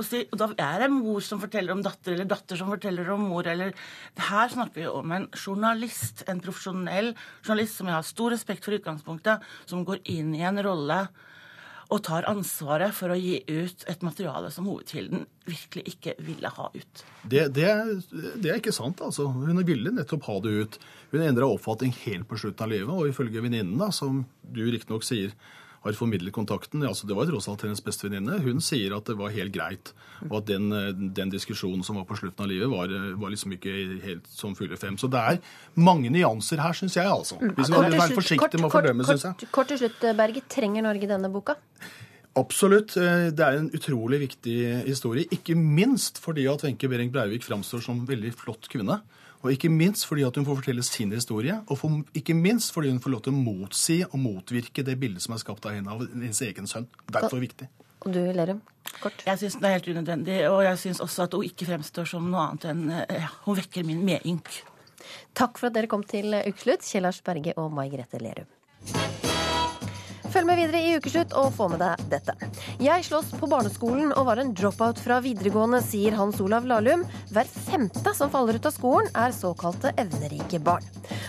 [0.06, 3.46] si, Da er det mor som forteller om datter, eller datter som forteller om mor.
[3.46, 3.74] eller
[4.16, 8.72] Her snakker vi om en journalist, en profesjonell journalist som jeg har stor respekt for
[8.72, 11.08] i utgangspunktet, som går inn i en rolle
[11.86, 16.66] og tar ansvaret for å gi ut et materiale som hovedkilden virkelig ikke ville ha
[16.74, 17.04] ut.
[17.22, 17.68] Det, det,
[18.42, 19.28] det er ikke sant, altså.
[19.30, 20.80] Hun ville nettopp ha det ut.
[21.12, 25.34] Hun endra oppfatning helt på slutten av livet, og ifølge venninnen, som du riktignok sier
[25.86, 28.40] har formidlet kontakten, altså det var tross alt hennes bestevenninne.
[28.44, 29.92] hun sier at det var helt greit.
[30.28, 30.70] Og at den,
[31.16, 34.78] den diskusjonen som var på slutten av livet, var, var liksom ikke helt som fulle
[34.80, 34.98] fem.
[34.98, 35.40] Så det er
[35.78, 37.38] mange nyanser her, syns jeg, altså.
[37.40, 39.50] Hvis vi vil være forsiktige med å fordømme, syns jeg.
[39.54, 40.50] Kort til slutt, Berget.
[40.52, 41.56] Trenger Norge denne boka?
[42.36, 42.92] Absolutt.
[42.96, 45.28] Det er en utrolig viktig historie.
[45.32, 49.00] Ikke minst fordi at Wenche Behring Breivik framstår som en veldig flott kvinne.
[49.42, 52.92] Og ikke minst fordi at hun får fortelle sin historie, og for, ikke minst fordi
[52.92, 55.92] hun får lov til å motsi og motvirke det bildet som er skapt av henne
[55.92, 56.88] av hennes egen sønn.
[57.12, 57.68] Derfor viktig.
[58.06, 58.62] Og du, Lerum?
[59.02, 59.24] Kort.
[59.26, 62.30] Jeg syns det er helt unødvendig, og jeg syns også at hun ikke fremstår som
[62.32, 64.62] noe annet enn ja, Hun vekker min medynk.
[65.36, 68.48] Takk for at dere kom til Ukeslutt, Kjell Lars Berge og Mai Grete Lerum.
[70.32, 72.34] Følg med videre i Ukeslutt og få med deg dette.
[72.82, 77.04] Jeg slåss på barneskolen og var en dropout fra videregående, sier Hans Olav Lahlum.
[77.32, 80.84] Hver femte som faller ut av skolen, er såkalte evnerike barn.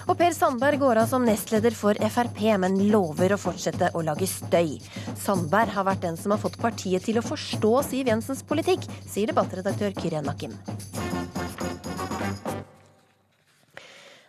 [0.08, 4.30] Og Per Sandberg går av som nestleder for Frp, men lover å fortsette å lage
[4.30, 4.78] støy.
[5.20, 9.30] Sandberg har vært den som har fått partiet til å forstå Siv Jensens politikk, sier
[9.32, 10.58] debattredaktør Kyrre Nakim.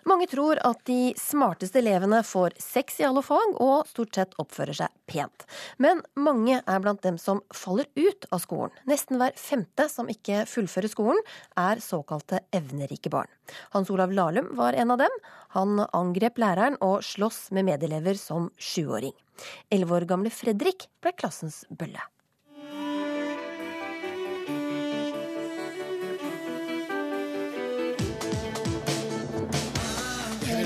[0.08, 4.78] Mange tror at de smarteste elevene får seks i alle fag og stort sett oppfører
[4.78, 5.44] seg pent.
[5.76, 8.72] Men mange er blant dem som faller ut av skolen.
[8.88, 11.20] Nesten hver femte som ikke fullfører skolen,
[11.60, 13.28] er såkalte evnerike barn.
[13.76, 15.22] Hans Olav Lahlum var en av dem.
[15.58, 19.16] Han angrep læreren og sloss med medelever som sjuåring.
[19.68, 22.00] Elleve år gamle Fredrik ble klassens bølle.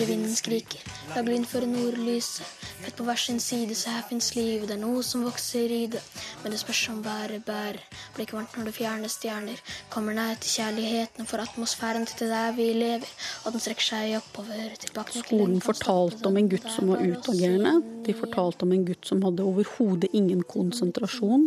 [0.08, 0.82] Vinden skriker,
[1.14, 2.46] lag lyn for nordlyset.
[2.82, 5.84] Født på hver sin side, så her fins liv, det er noe som vokser i
[5.92, 6.00] det.
[6.42, 7.78] Men det spørs om været bærer,
[8.14, 9.60] blir ikke varmt når du fjerner stjerner.
[9.90, 13.06] Kommer nær til kjærligheten for atmosfæren til der vi lever,
[13.44, 17.76] og den strekker seg oppover tilbake Skolen fortalte om en gutt som var utagerende.
[18.06, 21.46] De fortalte om en gutt som hadde overhodet ingen konsentrasjon.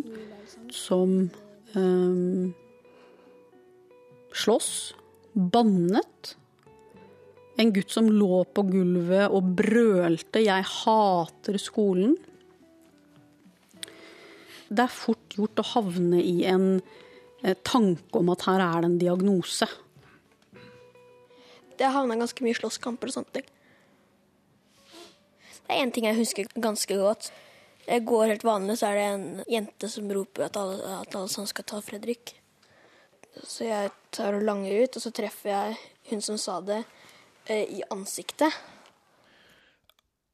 [0.71, 1.17] Som
[1.75, 2.53] um,
[4.31, 4.71] slåss.
[5.35, 6.37] bannet
[7.55, 12.17] en gutt som lå på gulvet og brølte 'jeg hater skolen'.
[14.69, 16.81] Det er fort gjort å havne i en
[17.43, 19.67] eh, tanke om at her er det en diagnose.
[21.77, 23.47] Det havna ganske mye slåsskamper og sånne ting.
[25.65, 27.31] Det er én ting jeg husker ganske godt.
[27.87, 31.29] Jeg går helt vanlig, så er det en jente som roper at alle, at alle
[31.29, 32.33] sånn skal ta Fredrik.
[33.43, 35.77] Så jeg tar og langer ut, og så treffer jeg
[36.09, 36.83] hun som sa det,
[37.53, 38.53] i ansiktet.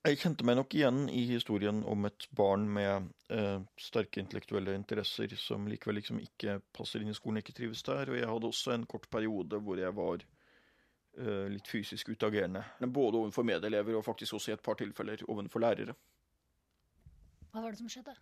[0.02, 5.36] Jeg kjente meg nok igjen i historien om et barn med eh, sterke intellektuelle interesser
[5.38, 8.10] som likevel liksom ikke passer inn i skolen, ikke trives der.
[8.10, 12.64] Og jeg hadde også en kort periode hvor jeg var eh, litt fysisk utagerende.
[12.88, 15.94] Både overfor medelever og faktisk også i et par tilfeller overfor lærere.
[17.52, 18.18] Hva var det som skjedde?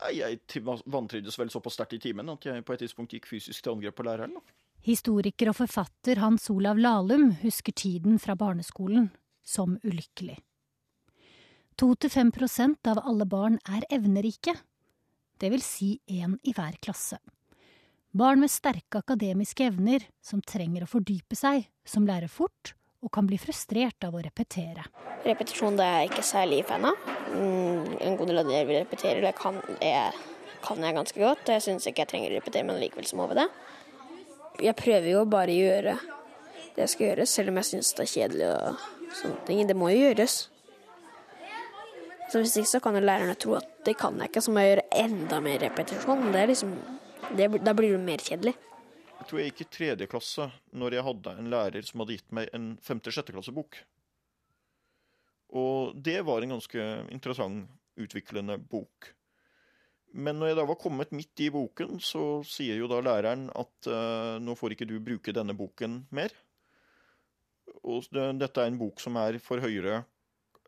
[0.00, 3.60] Nei, Jeg vantrivdes vel såpass sterkt i timen at jeg på et tidspunkt gikk fysisk
[3.60, 4.38] til angrep på læreren.
[4.40, 4.61] da.
[4.82, 9.12] Historiker og forfatter Hans Olav Lahlum husker tiden fra barneskolen
[9.46, 10.40] som ulykkelig.
[11.78, 14.56] To til fem prosent av alle barn er evnerike,
[15.38, 17.20] det vil si én i hver klasse.
[18.10, 23.26] Barn med sterke akademiske evner, som trenger å fordype seg, som lærer fort og kan
[23.30, 24.82] bli frustrert av å repetere.
[25.22, 27.06] Repetisjon det er jeg ikke særlig fan av.
[27.30, 30.26] Mm, en god del av det vil repetere, det kan, jeg,
[30.66, 31.54] kan jeg ganske godt.
[31.54, 33.46] Jeg syns ikke jeg trenger å repetere, men likevel så må vi det
[34.60, 35.94] jeg prøver jo bare å gjøre
[36.72, 38.82] det jeg skal gjøre, selv om jeg syns det er kjedelig og
[39.18, 39.62] sånne ting.
[39.68, 40.36] Det må jo gjøres.
[42.32, 44.62] Så Hvis ikke så kan jo lærerne tro at det kan jeg ikke, så må
[44.62, 46.30] jeg gjøre enda mer repetisjon.
[46.32, 46.70] Det er liksom,
[47.36, 48.54] det, da blir det mer kjedelig.
[49.18, 50.46] Jeg tror jeg gikk i tredje klasse
[50.80, 53.82] når jeg hadde en lærer som hadde gitt meg en femte-sjette klassebok.
[55.52, 57.68] Og det var en ganske interessant,
[58.00, 59.12] utviklende bok.
[60.12, 63.88] Men når jeg da var kommet midt i boken, så sier jo da læreren at
[63.88, 66.34] uh, nå får ikke du bruke denne boken mer.
[67.82, 70.02] Og det, dette er en bok som er for høyere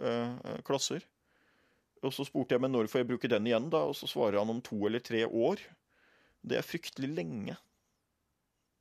[0.00, 1.04] uh, klasser.
[2.04, 3.84] Og så spurte jeg men når får jeg bruke den igjen, da?
[3.84, 5.60] Og så svarer han om to eller tre år.
[6.44, 7.60] Det er fryktelig lenge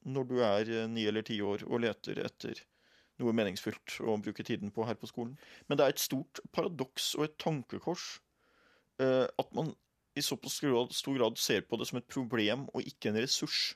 [0.03, 2.63] når du er uh, ni eller ti år og leter etter
[3.19, 5.35] noe meningsfylt å bruke tiden på her på skolen.
[5.67, 8.13] Men det er et stort paradoks og et tankekors
[9.03, 9.71] at man
[10.15, 10.59] i såpass
[10.91, 13.73] stor grad ser på det som et problem og ikke en ressurs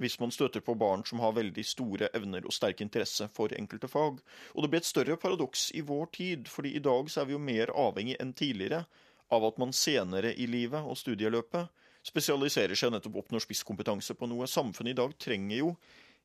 [0.00, 3.88] hvis man støter på barn som har veldig store evner og sterk interesse for enkelte
[3.88, 4.20] fag.
[4.54, 7.36] Og det blir et større paradoks i vår tid, fordi i dag så er vi
[7.36, 8.84] jo mer avhengig enn tidligere
[9.32, 11.72] av at man senere i livet og studieløpet
[12.06, 14.46] spesialiserer seg nettopp oppnår spisskompetanse på noe.
[14.46, 15.72] Samfunnet i dag trenger jo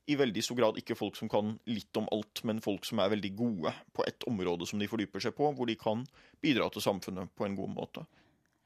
[0.09, 3.13] i veldig stor grad ikke folk som kan litt om alt, men folk som er
[3.13, 6.03] veldig gode på ett område som de fordyper seg på, hvor de kan
[6.43, 8.05] bidra til samfunnet på en god måte.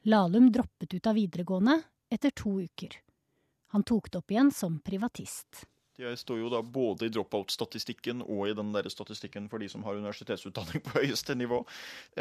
[0.06, 1.80] Lahlum droppet ut av videregående
[2.14, 3.00] etter to uker.
[3.74, 5.64] Han tok det opp igjen som privatist.
[5.98, 9.82] Jeg står jo da både i dropout-statistikken og i den der statistikken for de som
[9.88, 11.64] har universitetsutdanning på høyeste nivå.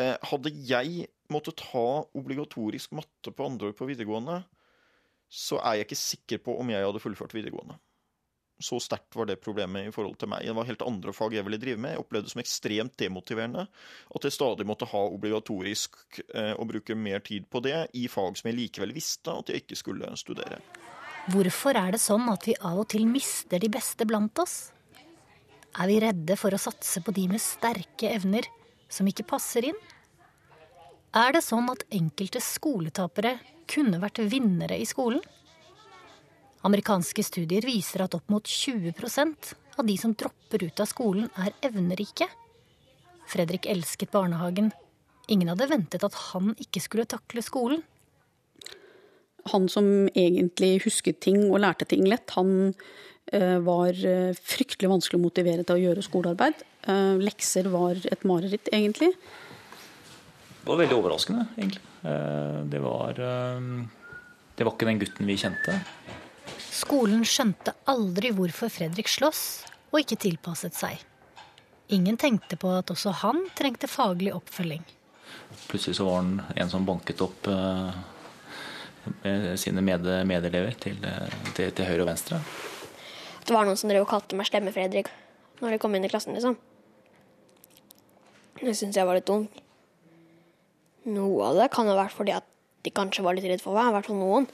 [0.01, 4.41] Eh, hadde jeg måttet ta obligatorisk matte på andre år på videregående,
[5.29, 7.77] så er jeg ikke sikker på om jeg hadde fullført videregående.
[8.63, 10.45] Så sterkt var det problemet i forhold til meg.
[10.47, 11.97] Det var helt andre fag jeg ville drive med.
[11.97, 16.95] Jeg opplevde det som ekstremt demotiverende at jeg stadig måtte ha obligatorisk eh, å bruke
[16.95, 20.61] mer tid på det i fag som jeg likevel visste at jeg ikke skulle studere.
[21.33, 24.59] Hvorfor er det sånn at vi av og til mister de beste blant oss?
[25.75, 28.47] Er vi redde for å satse på de med sterke evner
[28.93, 29.81] som ikke passer inn?
[31.15, 33.39] Er det sånn at enkelte skoletapere
[33.71, 35.23] kunne vært vinnere i skolen?
[36.65, 41.53] Amerikanske studier viser at opp mot 20% av de som dropper ut av skolen, er
[41.67, 42.29] evnerike.
[43.29, 44.71] Fredrik elsket barnehagen.
[45.29, 47.83] Ingen hadde ventet at han ikke skulle takle skolen
[49.53, 52.73] han som egentlig husket ting og lærte ting lett, han
[53.33, 56.65] eh, var eh, fryktelig vanskelig å motivere til å gjøre skolearbeid.
[56.89, 59.13] Eh, lekser var et mareritt, egentlig.
[60.65, 61.83] Det var veldig overraskende, egentlig.
[62.05, 65.75] Det var, det var ikke den gutten vi kjente.
[66.75, 70.99] Skolen skjønte aldri hvorfor Fredrik sloss og ikke tilpasset seg.
[71.95, 74.83] Ingen tenkte på at også han trengte faglig oppfølging.
[75.69, 77.93] Plutselig så var han en som banket opp eh,
[79.61, 80.97] sine med medelever til,
[81.55, 82.41] til, til, høyre og venstre.
[83.45, 85.11] Det var noen som drev og kalte meg Stemme-Fredrik
[85.61, 86.57] når de kom inn i klassen, liksom.
[88.59, 89.53] Det syns jeg var litt dumt.
[91.05, 92.47] Noe av det kan ha vært fordi at
[92.85, 94.49] de kanskje var litt redd for meg, i hvert fall noen.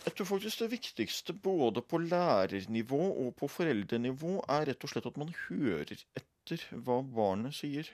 [0.00, 5.08] Jeg tror faktisk det viktigste både på lærernivå og på foreldrenivå er rett og slett
[5.10, 7.88] at man hører etter hva barnet sier,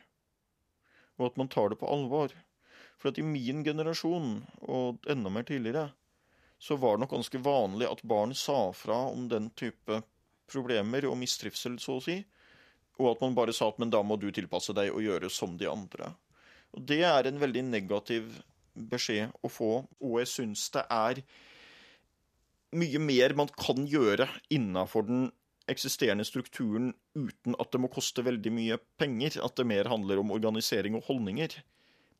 [1.19, 2.31] og at man tar det på alvor.
[2.97, 4.38] For at i min generasjon,
[4.71, 5.90] og enda mer tidligere,
[6.59, 10.01] så var det nok ganske vanlig at barn sa fra om den type
[10.51, 12.21] problemer og mistrivsel, så å si.
[12.97, 15.59] Og at man bare sa at men da må du tilpasse deg og gjøre som
[15.59, 16.14] de andre.
[16.73, 18.31] Og Det er en veldig negativ
[18.77, 21.21] beskjed å få, og jeg syns det er
[22.77, 25.27] mye mer man kan gjøre innafor den
[25.71, 29.41] eksisterende strukturen uten at det må koste veldig mye penger.
[29.43, 31.57] At det mer handler om organisering og holdninger.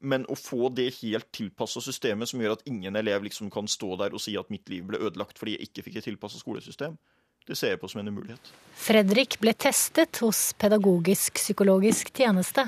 [0.01, 3.95] Men å få det helt tilpassa systemet som gjør at ingen elev liksom kan stå
[4.03, 6.99] der og si at mitt liv ble ødelagt fordi jeg ikke fikk et tilpassa skolesystem,
[7.47, 8.51] det ser jeg på som en umulighet.
[8.77, 12.67] Fredrik ble testet hos pedagogisk-psykologisk tjeneste.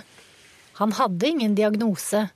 [0.78, 2.28] Han hadde ingen diagnose.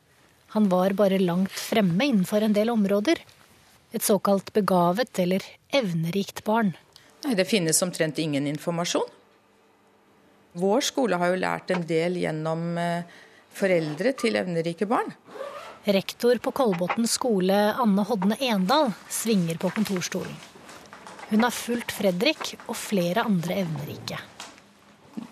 [0.53, 3.23] Han var bare langt fremme innenfor en del områder.
[3.93, 6.73] Et såkalt begavet eller evnerikt barn.
[7.25, 9.09] Nei, Det finnes omtrent ingen informasjon.
[10.53, 13.05] Vår skole har jo lært en del gjennom eh,
[13.53, 15.13] foreldre til evnerike barn.
[15.85, 20.35] Rektor på Kolbotn skole, Anne Hodne Endal, svinger på kontorstolen.
[21.33, 24.19] Hun har fulgt Fredrik og flere andre evnerike.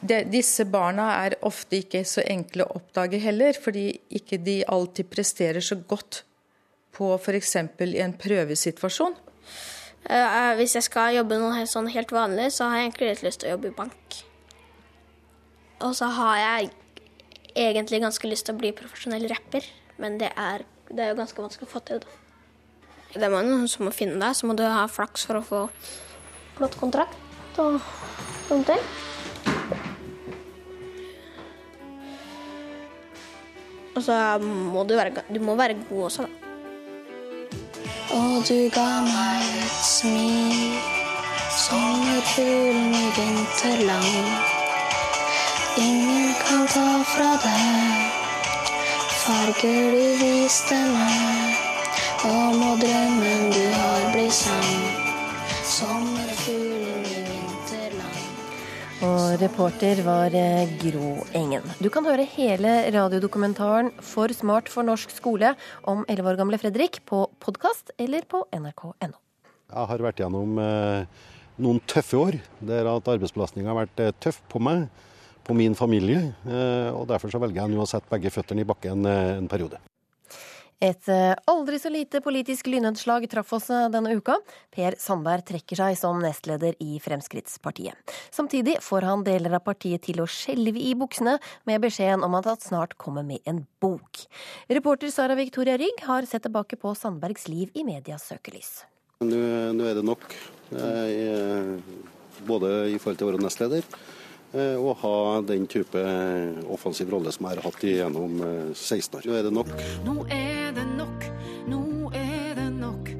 [0.00, 5.10] De, disse barna er ofte ikke så enkle å oppdage heller, fordi ikke de alltid
[5.12, 6.24] presterer så godt
[6.96, 7.56] på f.eks.
[7.56, 9.16] i en prøvesituasjon.
[10.00, 13.42] Uh, hvis jeg skal jobbe noe sånn helt vanlig, så har jeg egentlig litt lyst
[13.42, 14.20] til å jobbe i bank.
[15.84, 16.70] Og så har jeg
[17.56, 19.66] egentlig ganske lyst til å bli profesjonell rapper,
[20.00, 22.02] men det er, det er jo ganske vanskelig å få til.
[22.02, 22.18] da.
[23.10, 25.62] Det er noen som må finne deg, så må du ha flaks for å få
[26.58, 27.80] flott kontrakt og
[28.48, 28.84] sånne ting.
[33.96, 36.39] Og så må du være, du må være god også, da.
[38.10, 40.72] Og du ga meg et smil,
[41.64, 44.32] sommerfuglen i vinterland.
[45.78, 48.10] Ingen kan ta fra deg
[49.30, 51.54] farger du viste meg.
[52.24, 54.74] Og må drømmen du har bli sann.
[55.76, 56.29] Sommer.
[59.00, 61.64] Og reporter var eh, Gro Engen.
[61.80, 65.54] Du kan høre hele radiodokumentaren For smart for norsk skole
[65.88, 69.16] om 11 år gamle Fredrik på podkast eller på nrk.no.
[69.72, 71.24] Jeg har vært gjennom eh,
[71.64, 74.90] noen tøffe år der at arbeidsbelastninga har vært eh, tøff på meg
[75.48, 76.34] på min familie.
[76.92, 79.80] Og Derfor så velger jeg nå å sette begge føttene i bakken en periode.
[80.80, 84.38] Et eh, aldri så lite politisk lynnedslag traff oss eh, denne uka.
[84.72, 88.14] Per Sandberg trekker seg som nestleder i Fremskrittspartiet.
[88.32, 91.36] Samtidig får han deler av partiet til å skjelve i buksene
[91.68, 94.22] med beskjeden om at han snart kommer med en bok.
[94.72, 98.78] Reporter Sara Victoria Rygg har sett tilbake på Sandbergs liv i medias søkelys.
[99.20, 100.24] Nå er det nok,
[100.72, 101.76] eh,
[102.48, 103.84] både i forhold til å være nestleder
[104.54, 106.00] og ha den type
[106.72, 108.40] offensiv rolle som jeg har hatt gjennom
[108.74, 109.28] 16 år.
[109.28, 109.74] Nå er det nok.
[110.06, 111.26] Nå er det nok,
[111.70, 111.82] nå
[112.18, 113.12] er det nok.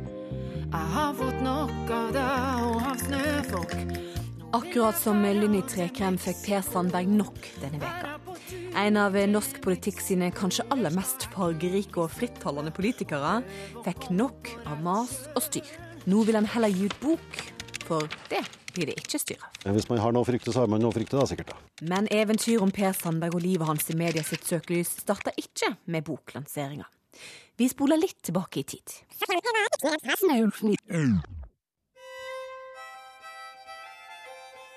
[0.70, 3.76] Jeg har fått nok av deg og av snøfolk.
[4.54, 8.16] Akkurat som Lynni Trekrem fikk Per Sandberg nok denne veka.
[8.78, 13.40] En av norsk politikk sine kanskje aller mest fargerike og frittalende politikere
[13.84, 15.70] fikk nok av mas og styr.
[16.10, 17.40] Nå vil han heller gi ut bok,
[17.90, 19.74] for det blir det ikke styr av.
[19.74, 21.52] Hvis man har noe å frykte, så har man noe å frykte, da sikkert.
[21.52, 21.58] da.
[21.90, 26.06] Men eventyret om Per Sandberg og livet hans i media sitt søkelys starta ikke med
[26.06, 26.86] boklanseringa.
[27.58, 28.94] Vi spoler litt tilbake i tid.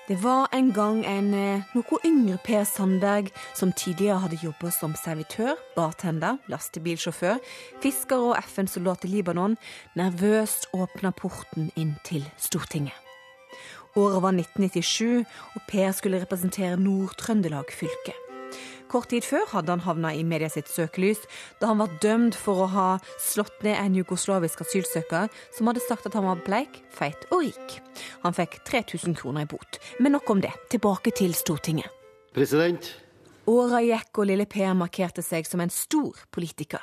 [0.04, 4.92] Det var en gang en eh, noe yngre Per Sandberg som tidligere hadde jobba som
[5.00, 7.40] servitør, bartender, lastebilsjåfør,
[7.80, 9.56] fisker og FN-soldat i Libanon,
[9.96, 13.03] nervøst åpna porten inn til Stortinget.
[13.96, 15.24] Året var 1997,
[15.54, 18.14] og Per skulle representere Nord-Trøndelag fylke.
[18.90, 21.22] Kort tid før hadde han havna i media sitt søkelys
[21.58, 22.88] da han var dømt for å ha
[23.22, 27.78] slått ned en jugoslavisk asylsøker som hadde sagt at han var bleik, feit og rik.
[28.22, 29.80] Han fikk 3000 kroner i bot.
[29.98, 30.52] Men nok om det.
[30.70, 31.90] Tilbake til Stortinget.
[32.34, 32.92] President.
[33.46, 36.80] Åra gikk, og lille Per markerte seg som en stor politiker.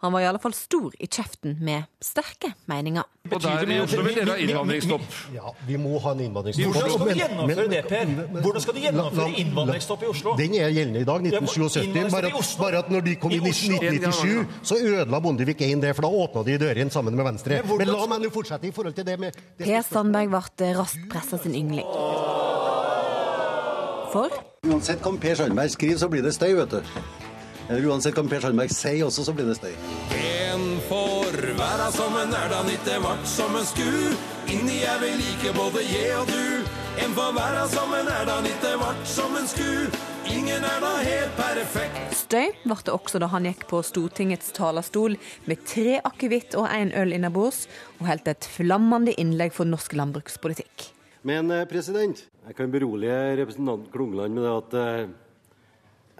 [0.00, 3.04] Han var i alle fall stor i kjeften med sterke meninger.
[3.28, 5.04] Og der i Oslo vil dere ha innvandringsstopp?
[5.34, 6.72] Ja, vi må ha en innvandringsstopp.
[6.72, 8.40] Hvordan skal du gjennomføre men- det, Per?
[8.40, 10.36] Hvordan skal du gjennomføre innvandringsstopp i Oslo?
[10.38, 12.10] Den er gjeldende i dag, 1977.
[12.10, 15.94] Bare, at- bare at når de kom I i 1997, så ødela Bondevik I det,
[15.94, 17.62] for da åpna de dørene sammen med Venstre.
[17.66, 20.74] Men Men la meg nå fortsette i forhold til det med det Per Sandberg ble
[20.74, 21.84] raskt pressa sin yngling.
[24.12, 24.30] For
[24.66, 26.80] Uansett hva Per Sandberg skriver, så blir det støy, vet du.
[27.68, 29.74] Eller uansett hva Per Sandberg sier også, så blir det støy.
[30.16, 33.86] En får være som en er da nitte vart som en sku.
[34.50, 36.66] Inni er vi like både je og du.
[37.04, 39.70] En får være som en er da nitte vart som en sku.
[40.32, 42.16] Ingen er da helt perfekt.
[42.16, 45.14] støy ble det også da han gikk på Stortingets talerstol
[45.46, 47.68] med tre akevitt og én øl innabords,
[48.00, 50.95] og holdt et flammende innlegg for norsk landbrukspolitikk.
[51.26, 55.08] Men eh, president, jeg kan berolige representanten Klungland med det at eh,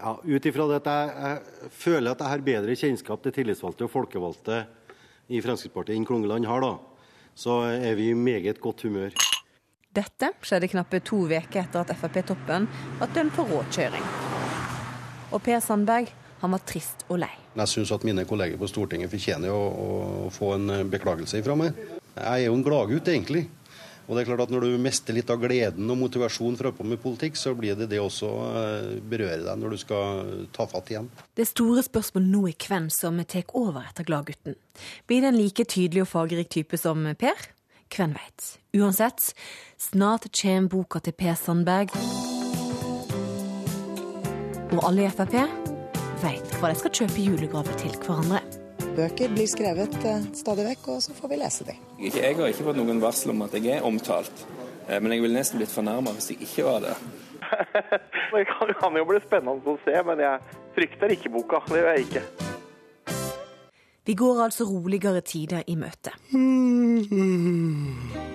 [0.00, 3.86] ja, ut ifra det at jeg, jeg føler at jeg har bedre kjennskap til tillitsvalgte
[3.86, 4.64] og folkevalgte
[5.30, 6.74] i Fremskrittspartiet enn Klungland har, da,
[7.38, 9.14] så er vi i meget godt humør.
[9.96, 12.66] Dette skjedde knappe to uker etter at Frp-toppen
[12.98, 14.08] var dømt for råkjøring.
[15.30, 16.10] Og Per Sandberg
[16.42, 17.30] han var trist og lei.
[17.56, 19.62] Jeg syns at mine kolleger på Stortinget fortjener å,
[20.26, 21.78] å få en eh, beklagelse fra meg.
[22.16, 23.46] Jeg er jo en gladgutt, egentlig.
[24.06, 26.74] Og det er klart at Når du mister litt av gleden og motivasjonen for å
[26.76, 28.30] holde med politikk, så blir det det også
[29.06, 31.10] berører berøre deg når du skal ta fatt igjen.
[31.36, 34.56] Det store spørsmålet nå er hvem som tar over etter Gladgutten.
[35.06, 37.48] Blir det en like tydelig og fargerik type som Per?
[37.92, 38.46] Hvem veit.
[38.76, 39.32] Uansett,
[39.78, 41.94] snart kommer boka til Per Sandberg.
[44.74, 45.36] Og alle i Frp
[46.22, 48.65] veit hva de skal kjøpe julegaver til hverandre.
[48.96, 51.82] Bøker blir skrevet eh, stadig vekk, og så får vi lese dem.
[52.00, 54.46] Jeg har ikke fått noen varsel om at jeg er omtalt,
[54.88, 56.96] Eh, men jeg ville nesten blitt fornærma hvis jeg ikke var det.
[58.36, 61.62] Det kan, kan jo bli spennende å se, men jeg frykter ikke boka.
[61.70, 62.22] Det gjør jeg ikke.
[64.06, 66.12] Vi går altså roligere tider i møte.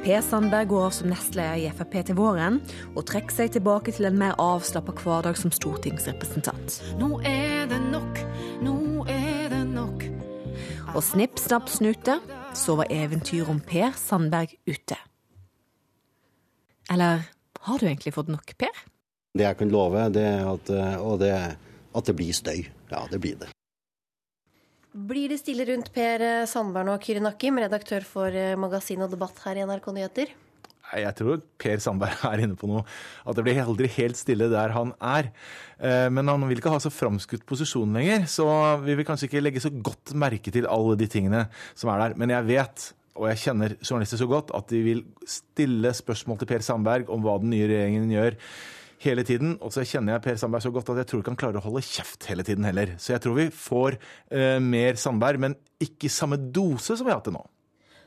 [0.02, 2.60] Per Sandberg går av som nestleder i Frp til våren,
[2.96, 6.82] og trekker seg tilbake til en mer avslappa hverdag som stortingsrepresentant.
[7.00, 7.51] Nå er
[10.92, 12.18] Og snipp, snapp, snute,
[12.58, 14.98] så var eventyret om Per Sandberg ute.
[16.92, 17.24] Eller
[17.64, 18.82] har du egentlig fått nok, Per?
[19.32, 21.32] Det jeg kan love, det er at, eh, og det,
[21.96, 22.66] at det blir støy.
[22.92, 23.48] Ja, det blir det.
[24.92, 29.40] Blir det stille rundt Per Sandberg og Kyrre Nakkim, redaktør for eh, Magasin og debatt
[29.46, 30.36] her i NRK Nyheter?
[31.00, 32.84] Jeg tror Per Sandberg er inne på noe.
[33.26, 35.32] At det blir aldri helt stille der han er.
[35.80, 38.48] Eh, Men han vil ikke ha så framskutt posisjon lenger, så
[38.84, 42.18] vi vil kanskje ikke legge så godt merke til alle de tingene som er der.
[42.20, 46.52] Men jeg vet, og jeg kjenner journalister så godt, at de vil stille spørsmål til
[46.52, 48.38] Per Sandberg om hva den nye regjeringen gjør
[49.02, 49.56] hele tiden.
[49.62, 51.66] Og så kjenner jeg Per Sandberg så godt at jeg tror ikke han klarer å
[51.66, 52.94] holde kjeft hele tiden heller.
[53.02, 57.20] Så jeg tror vi får uh, mer Sandberg, men ikke samme dose som vi har
[57.22, 57.44] hatt til nå.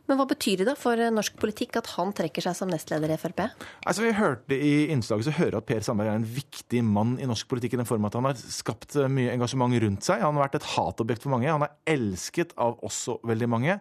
[0.05, 3.17] Men hva betyr det da for norsk politikk at han trekker seg som nestleder i
[3.21, 3.41] Frp?
[3.87, 7.29] Altså, vi hørte I innslaget så hører at Per Sandberg er en viktig mann i
[7.29, 10.21] norsk politikk i den form at han har skapt eh, mye engasjement rundt seg.
[10.21, 11.49] Han har vært et hatobjekt for mange.
[11.49, 13.79] Han er elsket av også veldig mange.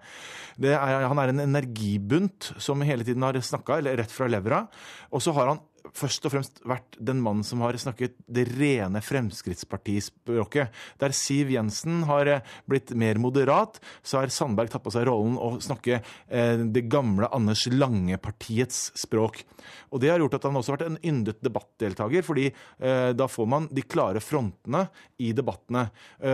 [0.63, 4.63] Er, han er en energibunt som hele tiden har snakka rett fra levra.
[5.11, 9.01] Og så har han først og fremst vært den mannen som har snakket det rene
[9.03, 10.71] Fremskrittspartispråket.
[11.01, 15.35] Der Siv Jensen har eh, blitt mer moderat, så har Sandberg tatt på seg rollen
[15.35, 19.43] å snakke eh, det gamle Anders Lange-partiets språk.
[19.91, 23.27] Og Det har gjort at han også har vært en yndet debattdeltaker, fordi eh, da
[23.29, 24.85] får man de klare frontene
[25.23, 25.85] i debattene.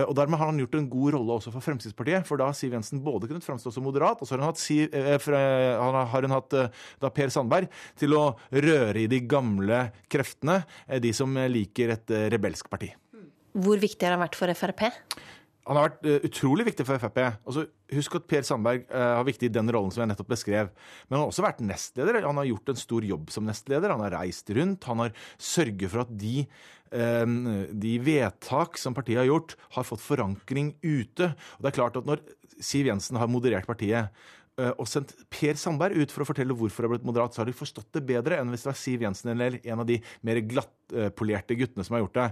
[0.08, 2.74] Og Dermed har han gjort en god rolle også for Fremskrittspartiet, for da har Siv
[2.74, 6.56] Jensen både kunnet framstå som moderat, og så har hun hatt, Siv, har hun hatt
[7.02, 7.70] da Per Sandberg
[8.00, 10.62] til å røre i de gamle gamle kreftene,
[11.02, 12.92] de som liker et eh, rebelsk parti.
[13.50, 14.86] Hvor viktig har han vært for Frp?
[15.68, 17.18] Han har vært uh, utrolig viktig for Frp.
[17.44, 20.70] Altså, husk at Per Sandberg har viktig i den rollen som jeg nettopp beskrev.
[21.06, 22.22] Men han har også vært nestleder.
[22.24, 23.92] Han har gjort en stor jobb som nestleder.
[23.92, 24.86] Han har reist rundt.
[24.88, 26.46] Han har sørget for at de,
[27.84, 31.32] de vedtak som partiet har gjort, har fått forankring ute.
[31.34, 32.24] Og det er klart at når
[32.60, 34.39] Siv Jensen har moderert partiet, Eh,
[34.76, 37.50] og sendt Per Sandberg ut for å fortelle hvorfor det har blitt moderat, så har
[37.50, 40.40] de forstått det bedre enn hvis det var Siv Jensen eller en av de mer
[40.44, 42.26] glattpolerte guttene som har gjort det.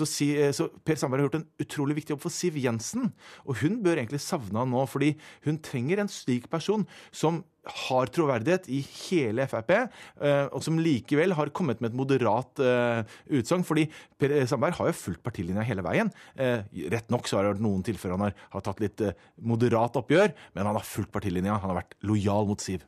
[0.00, 3.10] Så, eh, så, Per Sandberg har gjort en utrolig viktig jobb for Siv Jensen,
[3.44, 5.14] og hun bør egentlig savne han nå, fordi
[5.48, 11.34] hun trenger en slik person som har troverdighet i hele Frp, eh, og som likevel
[11.36, 13.00] har kommet med et moderat uh,
[13.32, 13.64] utsagn.
[13.64, 13.86] fordi
[14.20, 16.10] Per Sandberg har jo fulgt partilinja hele veien.
[16.38, 19.00] Uh, rett nok så har det vært noen tilfeller han har, tatt litt
[19.40, 21.56] moderat oppgjør, men han har fulgt partilinja.
[21.60, 22.84] Han har vært lojal mot Siv.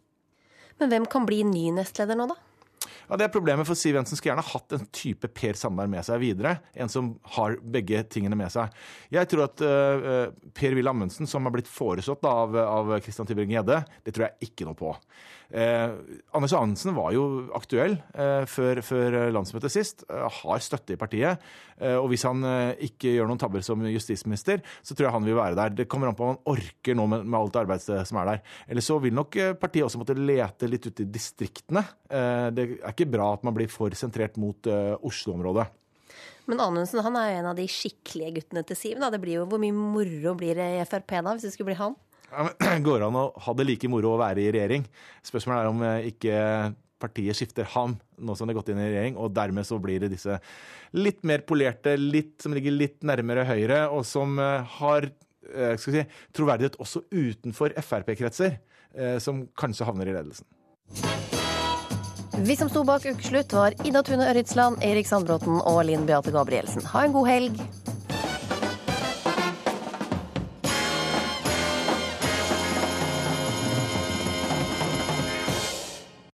[0.81, 2.37] Men hvem kan bli ny nestleder nå, da?
[3.07, 6.07] Ja, Det er problemet, for Siv Jensen skulle gjerne hatt en type Per Sandberg med
[6.07, 6.57] seg videre.
[6.75, 8.75] En som har begge tingene med seg.
[9.15, 14.17] Jeg tror at uh, Per-Willy Amundsen, som har blitt foreslått av, av Christian Tybring-Gjedde, det
[14.17, 14.91] tror jeg ikke noe på.
[15.51, 15.93] Eh,
[16.35, 20.05] Anders Anundsen var jo aktuell eh, før, før, landsmøtet sist.
[20.11, 21.43] Eh, har støtte i partiet.
[21.79, 22.43] Eh, og hvis han
[22.83, 25.79] ikke gjør noen tabber som justisminister, så tror jeg han vil være der.
[25.83, 28.45] Det kommer an på om han orker nå med, med alt arbeidet som er der.
[28.67, 31.85] Eller så vil nok partiet også måtte lete litt ute i distriktene.
[32.07, 35.67] det er ikke bra at man blir for sentrert mot Oslo-området.
[36.47, 39.01] Men Anundsen han er jo en av de skikkelige guttene til Siv.
[39.03, 39.11] Da.
[39.11, 41.81] Det blir jo Hvor mye moro blir det i Frp da, hvis det skulle bli
[41.81, 41.97] han?
[42.87, 44.87] Går det an å ha det like moro å være i regjering?
[45.27, 46.41] Spørsmålet er om eh, ikke
[47.03, 50.01] partiet skifter ham nå som det har gått inn i regjering, og dermed så blir
[50.03, 50.39] det disse
[50.97, 56.07] litt mer polerte, litt, som ligger litt nærmere Høyre, og som eh, har eh, si,
[56.37, 58.63] troverdighet også utenfor Frp-kretser,
[59.21, 60.47] som kanskje havner i ledelsen.
[62.49, 66.87] Vi som sto bak Ukeslutt, var Ida Tune Ørritsland, Erik Sandbråten og Linn Beate Gabrielsen.
[66.95, 67.61] Ha en god helg.